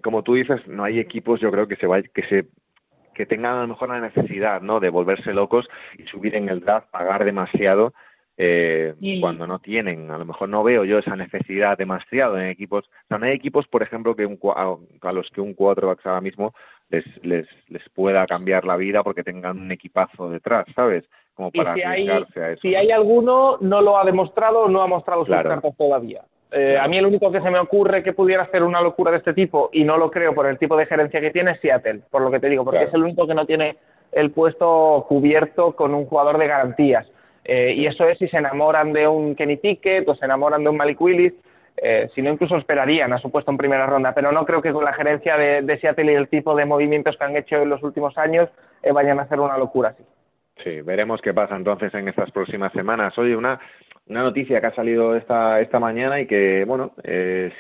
como 0.03 0.24
tú 0.24 0.33
dices, 0.33 0.65
no 0.67 0.83
hay 0.83 1.00
equipos, 1.00 1.39
yo 1.39 1.51
creo 1.51 1.67
que 1.67 1.75
se 1.75 1.88
que 2.12 2.24
se 2.24 2.47
que 3.13 3.25
tengan 3.25 3.55
a 3.55 3.62
lo 3.62 3.67
mejor 3.67 3.89
la 3.89 4.00
necesidad, 4.00 4.62
¿no? 4.62 4.79
De 4.79 4.89
volverse 4.89 5.33
locos 5.33 5.67
y 5.97 6.03
subir 6.03 6.36
en 6.36 6.50
el 6.50 6.59
draft, 6.59 6.89
pagar 6.91 7.25
demasiado 7.25 7.93
eh, 8.38 8.94
cuando 9.20 9.48
no 9.48 9.60
tienen. 9.60 10.12
A 10.12 10.17
lo 10.17 10.25
mejor 10.25 10.50
no 10.50 10.63
veo 10.63 10.86
yo 10.86 11.00
esa 11.00 11.15
necesidad 11.15 11.77
demasiado 11.77 12.38
en 12.38 12.48
equipos. 12.48 12.86
O 12.86 13.08
sea, 13.08 13.17
no 13.17 13.25
hay 13.25 13.34
equipos, 13.34 13.67
por 13.67 13.82
ejemplo, 13.82 14.15
que 14.15 14.25
un, 14.25 14.39
a, 14.56 15.12
los 15.12 15.29
que 15.32 15.41
un 15.41 15.53
quarterback 15.53 16.06
ahora 16.06 16.22
mismo 16.22 16.53
les, 16.89 17.03
les, 17.24 17.48
les 17.67 17.82
pueda 17.89 18.25
cambiar 18.27 18.63
la 18.63 18.77
vida 18.77 19.03
porque 19.03 19.24
tengan 19.24 19.58
un 19.60 19.72
equipazo 19.72 20.29
detrás, 20.29 20.65
¿sabes? 20.75 21.03
Como 21.34 21.51
para 21.51 21.74
si 21.74 21.82
hay, 21.82 22.08
a 22.08 22.17
eso. 22.20 22.62
Si 22.62 22.75
hay 22.75 22.91
alguno, 22.91 23.58
no 23.60 23.82
lo 23.82 23.98
ha 23.98 24.06
demostrado, 24.06 24.67
no 24.67 24.82
ha 24.82 24.88
mostrado 24.88 25.25
sus 25.25 25.36
cartas 25.36 25.75
todavía. 25.77 26.22
Eh, 26.51 26.77
A 26.79 26.88
mí 26.88 26.98
el 26.98 27.06
único 27.06 27.32
que 27.32 27.41
se 27.41 27.51
me 27.51 27.60
ocurre 27.60 28.03
que 28.03 28.13
pudiera 28.13 28.44
hacer 28.44 28.63
una 28.63 28.82
locura 28.82 29.12
de 29.12 29.17
este 29.17 29.34
tipo, 29.34 29.70
y 29.74 29.84
no 29.84 29.98
lo 29.98 30.10
creo 30.10 30.34
por 30.34 30.48
el 30.48 30.58
tipo 30.58 30.77
de 30.77 30.86
gerencia 30.86 31.20
que 31.20 31.32
tiene, 31.32 31.51
es 31.51 31.60
Seattle, 31.60 32.01
por 32.10 32.22
lo 32.22 32.32
que 32.32 32.39
te 32.39 32.50
digo, 32.50 32.63
porque 32.63 32.84
es 32.84 32.94
el 32.94 33.03
único 33.03 33.27
que 33.27 33.36
no 33.36 33.46
tiene 33.46 33.75
el 34.13 34.32
puesto 34.32 35.06
cubierto 35.10 35.75
con 35.75 35.94
un 35.94 36.06
jugador 36.06 36.38
de 36.38 36.48
garantías. 36.48 37.08
Eh, 37.48 37.74
y 37.77 37.86
eso 37.88 38.08
es 38.10 38.18
si 38.18 38.27
se 38.27 38.38
enamoran 38.38 38.92
de 38.92 39.08
un 39.08 39.34
Kenny 39.34 39.56
Pickett 39.56 40.08
o 40.10 40.16
se 40.16 40.25
enamoran 40.25 40.63
de 40.63 40.70
un 40.70 40.75
Malik 40.75 41.00
Willis, 41.00 41.34
eh, 41.77 42.10
si 42.13 42.22
no 42.22 42.30
incluso 42.30 42.58
esperarían 42.58 43.13
a 43.13 43.20
su 43.20 43.32
puesto 43.32 43.51
en 43.51 43.58
primera 43.58 43.86
ronda, 43.86 44.13
pero 44.13 44.34
no 44.34 44.46
creo 44.46 44.62
que 44.62 44.74
con 44.74 44.84
la 44.84 44.92
gerencia 44.92 45.38
de, 45.38 45.77
Seattle 45.80 46.12
y 46.12 46.16
el 46.16 46.27
tipo 46.27 46.56
de 46.56 46.66
movimientos 46.66 47.16
que 47.16 47.24
han 47.24 47.38
hecho 47.38 47.62
en 47.62 47.70
los 47.70 47.82
últimos 47.84 48.18
años 48.18 48.50
eh, 48.84 48.92
vayan 48.92 49.20
a 49.20 49.24
hacer 49.24 49.39
una 49.39 49.58
locura 49.58 49.89
así. 49.89 50.04
Sí, 50.62 50.82
veremos 50.82 51.22
qué 51.22 51.34
pasa 51.34 51.56
entonces 51.56 51.94
en 51.94 52.10
estas 52.10 52.32
próximas 52.32 52.74
semanas. 52.74 53.18
Oye, 53.18 53.36
una, 53.36 53.60
noticia 54.08 54.60
que 54.60 54.68
ha 54.68 54.75
salido 54.75 55.16
esta, 55.16 55.62
esta 55.62 55.80
mañana 55.80 56.20
y 56.20 56.25
que, 56.25 56.66
bueno, 56.66 56.94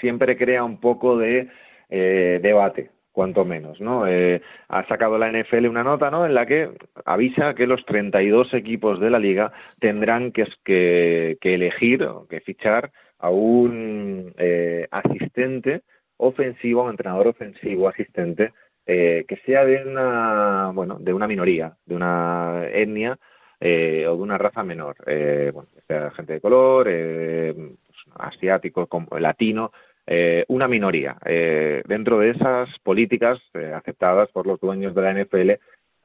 siempre 0.01 0.35
crea 0.35 0.63
un 0.63 0.79
poco 0.79 1.17
de 1.17 1.47
debate 1.89 2.89
cuanto 3.17 3.45
menos, 3.45 3.81
¿no? 3.81 4.05
Eh, 4.05 4.43
ha 4.67 4.87
sacado 4.87 5.17
la 5.17 5.31
NFL 5.31 5.65
una 5.65 5.83
nota, 5.83 6.11
¿no? 6.11 6.27
En 6.27 6.35
la 6.35 6.45
que 6.45 6.69
avisa 7.03 7.55
que 7.55 7.65
los 7.65 7.83
32 7.83 8.53
equipos 8.53 8.99
de 8.99 9.09
la 9.09 9.17
liga 9.17 9.51
tendrán 9.79 10.31
que, 10.31 10.45
que, 10.63 11.53
elegir 11.55 12.03
o 12.03 12.27
que 12.27 12.41
fichar 12.41 12.91
a 13.17 13.31
un 13.31 14.35
eh, 14.37 14.87
asistente 14.91 15.81
ofensivo, 16.17 16.83
un 16.83 16.91
entrenador 16.91 17.29
ofensivo 17.29 17.89
asistente 17.89 18.53
eh, 18.85 19.25
que 19.27 19.37
sea 19.37 19.65
de 19.65 19.83
una, 19.83 20.69
bueno, 20.71 20.99
de 20.99 21.11
una 21.11 21.27
minoría, 21.27 21.75
de 21.87 21.95
una 21.95 22.67
etnia 22.71 23.17
eh, 23.59 24.05
o 24.07 24.15
de 24.15 24.21
una 24.21 24.37
raza 24.37 24.61
menor, 24.61 24.95
eh, 25.07 25.49
bueno, 25.51 25.69
sea 25.87 26.11
gente 26.11 26.33
de 26.33 26.41
color, 26.41 26.85
eh, 26.87 27.51
pues, 27.55 27.97
asiático, 28.19 28.87
latino, 29.17 29.71
eh, 30.09 30.45
una 30.47 30.69
minoría 30.69 31.17
eh, 31.25 31.83
dentro 31.85 32.19
de 32.19 32.29
esas 32.29 32.69
políticas 32.79 33.39
eh, 33.53 33.73
aceptadas 33.75 34.29
por 34.31 34.47
los 34.47 34.57
dueños 34.57 34.95
de 34.95 35.01
la 35.01 35.13
NFL 35.13 35.51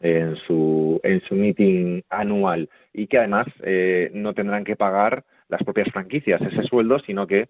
en 0.00 0.34
su, 0.44 1.00
en 1.04 1.20
su 1.20 1.36
meeting 1.36 2.02
anual 2.10 2.68
y 2.92 3.06
que 3.06 3.18
además 3.18 3.46
no 4.12 4.34
tendrán 4.34 4.64
que 4.64 4.74
pagar 4.74 5.22
las 5.48 5.62
propias 5.62 5.88
franquicias 5.92 6.42
ese 6.42 6.64
sueldo, 6.64 6.98
sino 6.98 7.28
que 7.28 7.48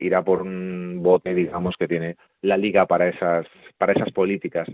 irá 0.00 0.22
por 0.22 0.42
un 0.42 1.00
bote, 1.02 1.34
digamos, 1.34 1.74
que 1.76 1.88
tiene 1.88 2.14
la 2.42 2.56
liga 2.56 2.86
para 2.86 3.08
esas, 3.08 3.44
para 3.76 3.92
esas 3.92 4.12
políticas. 4.12 4.68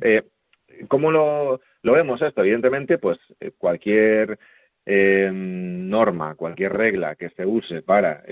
¿Cómo 0.88 1.10
lo, 1.10 1.62
lo 1.82 1.92
vemos 1.94 2.20
esto? 2.20 2.42
Evidentemente, 2.42 2.98
pues 2.98 3.18
cualquier 3.56 4.38
norma, 4.84 6.34
cualquier 6.34 6.74
regla 6.74 7.14
que 7.14 7.30
se 7.30 7.46
use 7.46 7.80
para 7.80 8.22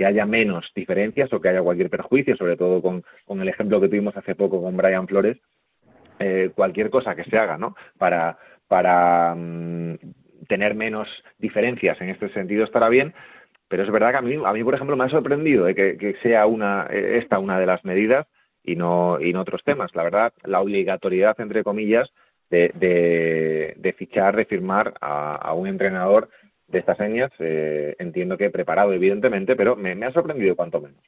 que 0.00 0.06
haya 0.06 0.24
menos 0.24 0.64
diferencias 0.74 1.30
o 1.30 1.42
que 1.42 1.50
haya 1.50 1.60
cualquier 1.60 1.90
perjuicio, 1.90 2.34
sobre 2.34 2.56
todo 2.56 2.80
con, 2.80 3.04
el 3.42 3.48
ejemplo 3.50 3.82
que 3.82 3.88
tuvimos 3.88 4.16
hace 4.16 4.34
poco 4.34 4.62
con 4.62 4.74
Brian 4.74 5.06
Flores, 5.06 5.36
eh, 6.18 6.52
cualquier 6.54 6.88
cosa 6.88 7.14
que 7.14 7.24
se 7.24 7.36
haga, 7.36 7.58
¿no? 7.58 7.76
Para, 7.98 8.38
para 8.66 9.34
mm, 9.36 9.96
tener 10.48 10.74
menos 10.74 11.06
diferencias 11.36 12.00
en 12.00 12.08
este 12.08 12.30
sentido 12.30 12.64
estará 12.64 12.88
bien, 12.88 13.12
pero 13.68 13.82
es 13.82 13.90
verdad 13.90 14.12
que 14.12 14.16
a 14.16 14.22
mí, 14.22 14.38
a 14.42 14.52
mí 14.54 14.64
por 14.64 14.74
ejemplo, 14.74 14.96
me 14.96 15.04
ha 15.04 15.10
sorprendido 15.10 15.68
eh, 15.68 15.74
que, 15.74 16.16
sea 16.22 16.46
una, 16.46 16.86
eh, 16.88 17.18
esta 17.22 17.38
una 17.38 17.60
de 17.60 17.66
las 17.66 17.84
medidas 17.84 18.26
y 18.64 18.76
no, 18.76 19.20
y 19.20 19.34
no 19.34 19.42
otros 19.42 19.62
temas. 19.64 19.94
La 19.94 20.02
verdad, 20.02 20.32
la 20.44 20.62
obligatoriedad, 20.62 21.38
entre 21.42 21.62
comillas, 21.62 22.08
de, 22.48 22.72
de, 23.76 23.92
fichar, 23.92 24.34
de 24.34 24.46
firmar 24.46 24.94
a 25.02 25.52
un 25.52 25.68
entrenador 25.68 26.30
de 26.70 26.78
estas 26.78 26.96
señas, 26.98 27.30
eh, 27.38 27.96
entiendo 27.98 28.36
que 28.36 28.46
he 28.46 28.50
preparado, 28.50 28.92
evidentemente, 28.92 29.56
pero 29.56 29.76
me, 29.76 29.92
ha 30.04 30.12
sorprendido 30.12 30.54
cuanto 30.56 30.80
menos. 30.80 30.98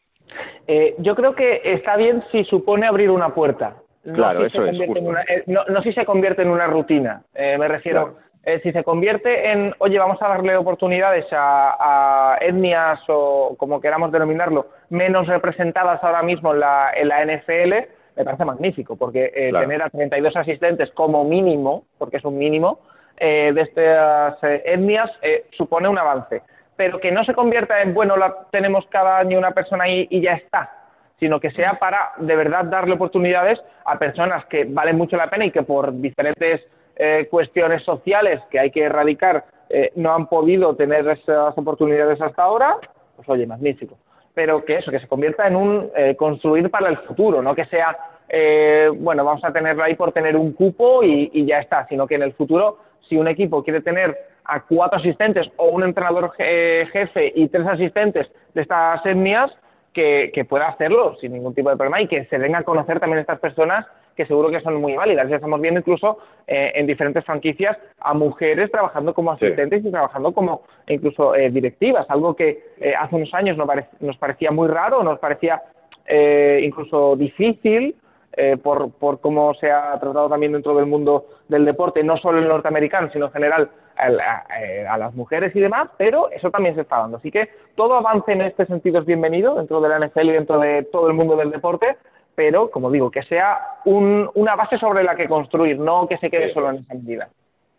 Eh, 0.66 0.94
yo 0.98 1.14
creo 1.14 1.34
que 1.34 1.60
está 1.64 1.96
bien 1.96 2.22
si 2.32 2.44
supone 2.44 2.86
abrir 2.86 3.10
una 3.10 3.34
puerta. 3.34 3.76
No 4.04 4.14
Claro, 4.14 4.40
si 4.40 4.46
eso 4.46 4.64
es, 4.66 4.78
justo. 4.86 5.00
una- 5.02 5.22
eh, 5.22 5.44
no, 5.46 5.64
no 5.68 5.82
si 5.82 5.92
se 5.92 6.04
convierte 6.04 6.42
en 6.42 6.48
una 6.50 6.66
rutina. 6.66 7.22
Eh, 7.34 7.56
me 7.58 7.68
refiero, 7.68 8.14
Claro. 8.14 8.18
eh, 8.44 8.60
si 8.62 8.72
se 8.72 8.82
convierte 8.82 9.52
en, 9.52 9.74
oye, 9.78 9.98
vamos 9.98 10.20
a 10.20 10.28
darle 10.28 10.56
oportunidades 10.56 11.26
a, 11.32 12.34
a 12.34 12.38
etnias 12.40 13.00
o 13.08 13.54
como 13.56 13.80
queramos 13.80 14.10
denominarlo, 14.10 14.66
menos 14.90 15.28
representadas 15.28 16.02
ahora 16.02 16.22
mismo 16.22 16.52
en 16.52 16.60
la, 16.60 16.90
en 16.96 17.08
la 17.08 17.22
NFL, 17.24 17.74
me 18.16 18.24
parece 18.24 18.44
magnífico, 18.44 18.96
porque 18.96 19.30
eh, 19.34 19.50
Claro. 19.50 19.66
tener 19.66 19.82
a 19.82 19.90
32 19.90 20.36
asistentes 20.36 20.90
como 20.90 21.24
mínimo, 21.24 21.84
porque 21.98 22.16
es 22.16 22.24
un 22.24 22.36
mínimo, 22.36 22.80
eh, 23.24 23.52
de 23.54 23.60
estas 23.60 24.42
eh, 24.42 24.62
etnias 24.64 25.08
eh, 25.22 25.46
supone 25.52 25.88
un 25.88 25.96
avance. 25.96 26.42
Pero 26.74 26.98
que 26.98 27.12
no 27.12 27.22
se 27.22 27.34
convierta 27.34 27.80
en, 27.80 27.94
bueno, 27.94 28.16
la, 28.16 28.34
tenemos 28.50 28.84
cada 28.86 29.18
año 29.18 29.38
una 29.38 29.52
persona 29.52 29.84
ahí 29.84 30.08
y 30.10 30.20
ya 30.20 30.32
está, 30.32 30.72
sino 31.20 31.38
que 31.38 31.52
sea 31.52 31.74
para 31.74 32.14
de 32.16 32.34
verdad 32.34 32.64
darle 32.64 32.94
oportunidades 32.94 33.62
a 33.84 33.96
personas 33.96 34.44
que 34.46 34.64
valen 34.64 34.98
mucho 34.98 35.16
la 35.16 35.30
pena 35.30 35.44
y 35.44 35.52
que 35.52 35.62
por 35.62 35.92
diferentes 36.00 36.62
eh, 36.96 37.28
cuestiones 37.30 37.84
sociales 37.84 38.40
que 38.50 38.58
hay 38.58 38.72
que 38.72 38.82
erradicar 38.82 39.44
eh, 39.68 39.92
no 39.94 40.12
han 40.12 40.26
podido 40.26 40.74
tener 40.74 41.06
esas 41.08 41.56
oportunidades 41.56 42.20
hasta 42.20 42.42
ahora, 42.42 42.76
pues 43.14 43.28
oye, 43.28 43.46
magnífico. 43.46 43.96
Pero 44.34 44.64
que 44.64 44.78
eso, 44.78 44.90
que 44.90 44.98
se 44.98 45.06
convierta 45.06 45.46
en 45.46 45.54
un 45.54 45.90
eh, 45.94 46.16
construir 46.16 46.68
para 46.70 46.88
el 46.88 46.98
futuro, 46.98 47.40
no 47.40 47.54
que 47.54 47.66
sea, 47.66 47.96
eh, 48.28 48.90
bueno, 48.92 49.24
vamos 49.24 49.44
a 49.44 49.52
tenerlo 49.52 49.84
ahí 49.84 49.94
por 49.94 50.10
tener 50.10 50.36
un 50.36 50.54
cupo 50.54 51.04
y 51.04 51.46
ya 51.46 51.60
está, 51.60 51.86
sino 51.86 52.08
que 52.08 52.16
en 52.16 52.22
el 52.22 52.32
futuro, 52.32 52.78
si 53.08 53.16
un 53.16 53.28
equipo 53.28 53.62
quiere 53.62 53.80
tener 53.80 54.16
a 54.44 54.60
cuatro 54.64 54.98
asistentes 54.98 55.50
o 55.56 55.68
un 55.68 55.82
entrenador 55.84 56.32
je- 56.36 56.86
jefe 56.92 57.32
y 57.34 57.48
tres 57.48 57.66
asistentes 57.66 58.30
de 58.54 58.62
estas 58.62 59.04
etnias, 59.06 59.50
que, 59.92 60.30
que 60.32 60.46
pueda 60.46 60.68
hacerlo 60.68 61.16
sin 61.20 61.34
ningún 61.34 61.54
tipo 61.54 61.68
de 61.68 61.76
problema 61.76 62.00
y 62.00 62.06
que 62.08 62.24
se 62.24 62.38
den 62.38 62.54
a 62.56 62.62
conocer 62.62 62.98
también 62.98 63.20
estas 63.20 63.38
personas 63.40 63.86
que 64.16 64.24
seguro 64.26 64.50
que 64.50 64.60
son 64.60 64.76
muy 64.76 64.94
válidas. 64.94 65.28
Ya 65.28 65.36
estamos 65.36 65.60
viendo 65.60 65.80
incluso 65.80 66.18
eh, 66.46 66.72
en 66.74 66.86
diferentes 66.86 67.22
franquicias 67.26 67.76
a 68.00 68.14
mujeres 68.14 68.70
trabajando 68.70 69.12
como 69.12 69.36
Sí. 69.36 69.44
asistentes 69.44 69.84
y 69.84 69.90
trabajando 69.90 70.32
como 70.32 70.62
incluso 70.86 71.34
eh, 71.34 71.50
directivas, 71.50 72.06
algo 72.08 72.34
que 72.34 72.62
eh, 72.80 72.94
hace 72.98 73.16
unos 73.16 73.32
años 73.34 73.56
nos 74.00 74.16
parecía 74.16 74.50
muy 74.50 74.68
raro, 74.68 75.02
nos 75.02 75.18
parecía 75.18 75.62
eh, 76.06 76.60
incluso 76.64 77.14
difícil 77.16 77.94
eh, 78.36 78.56
por, 78.56 78.90
por 78.92 79.20
cómo 79.20 79.54
se 79.54 79.70
ha 79.70 79.98
tratado 80.00 80.28
también 80.28 80.52
dentro 80.52 80.74
del 80.74 80.86
mundo 80.86 81.26
del 81.48 81.64
deporte, 81.64 82.02
no 82.02 82.16
solo 82.16 82.38
el 82.38 82.48
norteamericano, 82.48 83.10
sino 83.12 83.26
en 83.26 83.32
general 83.32 83.70
a, 83.96 84.44
eh, 84.60 84.86
a 84.88 84.96
las 84.98 85.14
mujeres 85.14 85.54
y 85.54 85.60
demás, 85.60 85.88
pero 85.98 86.30
eso 86.30 86.50
también 86.50 86.74
se 86.74 86.80
está 86.80 86.98
dando. 86.98 87.18
Así 87.18 87.30
que 87.30 87.50
todo 87.74 87.94
avance 87.94 88.32
en 88.32 88.40
este 88.42 88.66
sentido 88.66 89.00
es 89.00 89.06
bienvenido 89.06 89.54
dentro 89.56 89.80
de 89.80 89.88
la 89.88 89.98
NFL 89.98 90.28
y 90.28 90.32
dentro 90.32 90.58
de 90.58 90.84
todo 90.84 91.08
el 91.08 91.14
mundo 91.14 91.36
del 91.36 91.50
deporte, 91.50 91.96
pero, 92.34 92.70
como 92.70 92.90
digo, 92.90 93.10
que 93.10 93.22
sea 93.22 93.60
un- 93.84 94.30
una 94.34 94.56
base 94.56 94.78
sobre 94.78 95.04
la 95.04 95.14
que 95.14 95.28
construir, 95.28 95.78
no 95.78 96.08
que 96.08 96.16
se 96.16 96.30
quede 96.30 96.48
Sí. 96.48 96.54
solo 96.54 96.70
en 96.70 96.76
esa 96.76 96.94
medida. 96.94 97.28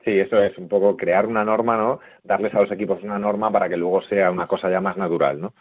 Sí, 0.05 0.19
eso 0.19 0.38
es 0.43 0.55
un 0.57 0.67
poco 0.67 0.95
crear 0.98 1.25
una 1.25 1.43
norma, 1.43 1.77
¿no? 1.77 2.00
Darles 2.24 2.53
a 2.53 2.60
los 2.62 2.72
equipos 2.72 3.01
una 3.03 3.17
norma 3.17 3.50
para 3.50 3.67
que 3.69 3.77
luego 3.77 4.01
sea 4.03 4.29
una 4.29 4.45
cosa 4.48 4.69
ya 4.69 4.81
más 4.81 4.98
natural, 4.98 5.39
¿no? 5.41 5.53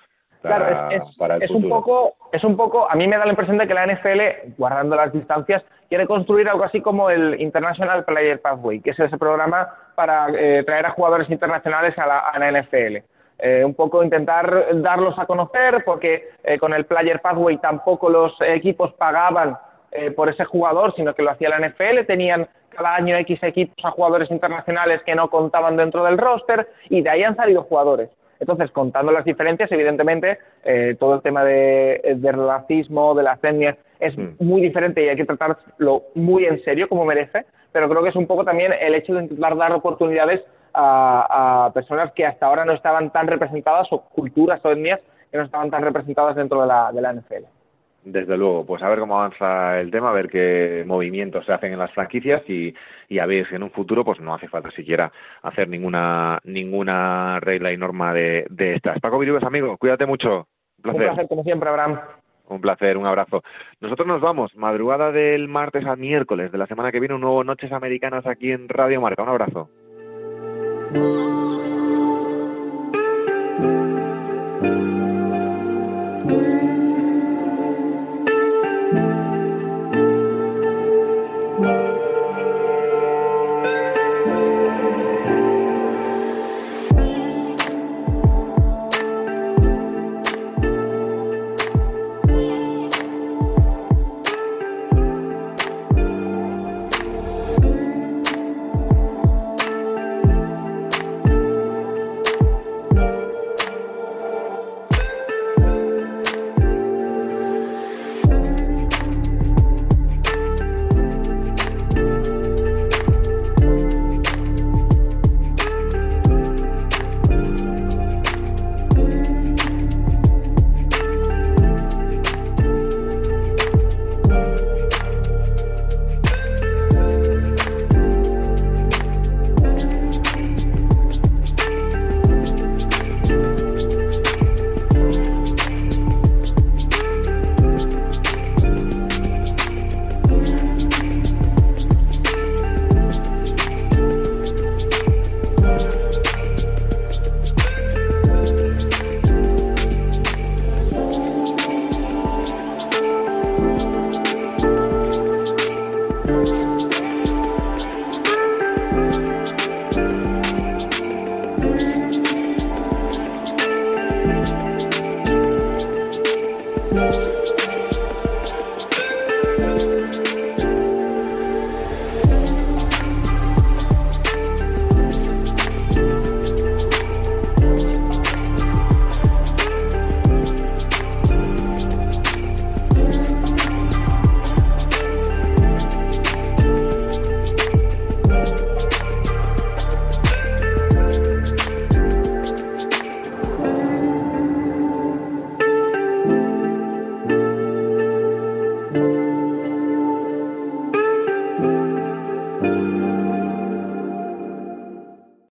Para, 0.42 0.56
Claro, 0.58 0.90
es, 0.90 1.02
es- 1.02 1.16
para 1.16 1.36
el 1.36 1.42
es 1.44 1.50
un 1.50 1.68
poco, 1.68 2.14
es 2.32 2.42
un 2.44 2.56
poco, 2.56 2.90
a 2.90 2.94
mí 2.96 3.06
me 3.06 3.16
da 3.16 3.24
la 3.24 3.30
impresión 3.30 3.58
de 3.58 3.66
que 3.68 3.74
la 3.74 3.86
NFL, 3.86 4.54
guardando 4.58 4.96
las 4.96 5.12
distancias, 5.12 5.62
quiere 5.88 6.06
construir 6.06 6.48
algo 6.48 6.64
así 6.64 6.80
como 6.80 7.10
el 7.10 7.40
International 7.40 8.04
Player 8.04 8.40
Pathway, 8.40 8.80
que 8.80 8.90
es 8.90 8.98
ese 8.98 9.18
programa 9.18 9.68
para 9.94 10.28
eh, 10.36 10.62
traer 10.64 10.86
a 10.86 10.90
jugadores 10.90 11.28
internacionales 11.30 11.96
a 11.98 12.06
la, 12.06 12.18
a 12.20 12.38
la 12.38 12.50
NFL. 12.62 12.96
Eh, 13.38 13.64
un 13.64 13.74
poco 13.74 14.02
intentar 14.04 14.66
darlos 14.82 15.18
a 15.18 15.26
conocer, 15.26 15.82
porque 15.84 16.30
eh, 16.44 16.58
con 16.58 16.72
el 16.72 16.86
Player 16.86 17.20
Pathway 17.20 17.56
tampoco 17.58 18.08
los 18.08 18.34
equipos 18.40 18.92
pagaban 18.94 19.56
eh, 19.90 20.10
por 20.12 20.28
ese 20.28 20.44
jugador, 20.44 20.94
sino 20.94 21.12
que 21.14 21.22
lo 21.22 21.30
hacía 21.32 21.48
la 21.50 21.58
NFL, 21.68 22.06
tenían 22.06 22.48
cada 22.70 22.94
año 22.94 23.16
X 23.16 23.42
equipos 23.42 23.84
a 23.84 23.90
jugadores 23.90 24.30
internacionales 24.30 25.02
que 25.04 25.14
no 25.14 25.28
contaban 25.28 25.76
dentro 25.76 26.04
del 26.04 26.16
roster, 26.18 26.68
y 26.88 27.02
de 27.02 27.10
ahí 27.10 27.22
han 27.24 27.36
salido 27.36 27.62
jugadores. 27.64 28.08
Entonces, 28.42 28.72
contando 28.72 29.12
las 29.12 29.24
diferencias, 29.24 29.70
evidentemente, 29.70 30.36
eh, 30.64 30.96
todo 30.98 31.14
el 31.14 31.22
tema 31.22 31.44
de, 31.44 32.16
del 32.16 32.44
racismo, 32.44 33.14
de 33.14 33.22
las 33.22 33.42
etnias, 33.42 33.76
es 34.00 34.18
Mm. 34.18 34.30
muy 34.40 34.60
diferente 34.60 35.00
y 35.04 35.08
hay 35.08 35.14
que 35.14 35.24
tratarlo 35.24 36.02
muy 36.16 36.44
en 36.44 36.60
serio, 36.64 36.88
como 36.88 37.04
merece, 37.04 37.46
pero 37.70 37.88
creo 37.88 38.02
que 38.02 38.08
es 38.08 38.16
un 38.16 38.26
poco 38.26 38.44
también 38.44 38.72
el 38.72 38.96
hecho 38.96 39.14
de 39.14 39.22
intentar 39.22 39.56
dar 39.56 39.72
oportunidades 39.72 40.42
a, 40.74 41.66
a 41.66 41.72
personas 41.72 42.10
que 42.12 42.26
hasta 42.26 42.46
ahora 42.46 42.64
no 42.64 42.72
estaban 42.72 43.10
tan 43.10 43.28
representadas, 43.28 43.86
o 43.92 44.00
culturas 44.00 44.60
o 44.64 44.72
etnias 44.72 44.98
que 45.30 45.38
no 45.38 45.44
estaban 45.44 45.70
tan 45.70 45.82
representadas 45.82 46.34
dentro 46.34 46.60
de 46.62 46.66
la, 46.66 46.90
de 46.90 47.00
la 47.00 47.12
NFL. 47.12 47.44
Desde 48.04 48.36
luego, 48.36 48.66
pues 48.66 48.82
a 48.82 48.88
ver 48.88 48.98
cómo 48.98 49.16
avanza 49.16 49.80
el 49.80 49.90
tema, 49.92 50.10
a 50.10 50.12
ver 50.12 50.28
qué 50.28 50.82
movimientos 50.86 51.46
se 51.46 51.52
hacen 51.52 51.72
en 51.72 51.78
las 51.78 51.92
franquicias 51.92 52.42
y, 52.48 52.74
y 53.08 53.18
a 53.20 53.26
ver 53.26 53.48
si 53.48 53.54
en 53.54 53.62
un 53.62 53.70
futuro 53.70 54.04
pues 54.04 54.18
no 54.18 54.34
hace 54.34 54.48
falta 54.48 54.72
siquiera 54.72 55.12
hacer 55.42 55.68
ninguna 55.68 56.40
ninguna 56.42 57.38
regla 57.40 57.72
y 57.72 57.76
norma 57.76 58.12
de, 58.12 58.44
de 58.50 58.74
estas. 58.74 58.98
Paco 58.98 59.20
Virubes, 59.20 59.44
amigo, 59.44 59.76
cuídate 59.76 60.04
mucho. 60.06 60.48
Un 60.84 60.90
Un 60.90 60.96
placer. 60.96 61.06
placer, 61.06 61.28
como 61.28 61.44
siempre, 61.44 61.68
Abraham. 61.68 62.00
Un 62.48 62.60
placer, 62.60 62.96
un 62.98 63.06
abrazo. 63.06 63.42
Nosotros 63.80 64.06
nos 64.08 64.20
vamos, 64.20 64.54
madrugada 64.56 65.12
del 65.12 65.46
martes 65.48 65.86
al 65.86 65.96
miércoles 65.98 66.50
de 66.50 66.58
la 66.58 66.66
semana 66.66 66.90
que 66.90 66.98
viene, 66.98 67.14
un 67.14 67.20
nuevo 67.20 67.44
Noches 67.44 67.70
Americanas 67.72 68.26
aquí 68.26 68.50
en 68.50 68.68
Radio 68.68 69.00
Marca. 69.00 69.22
Un 69.22 69.28
abrazo. 69.28 69.70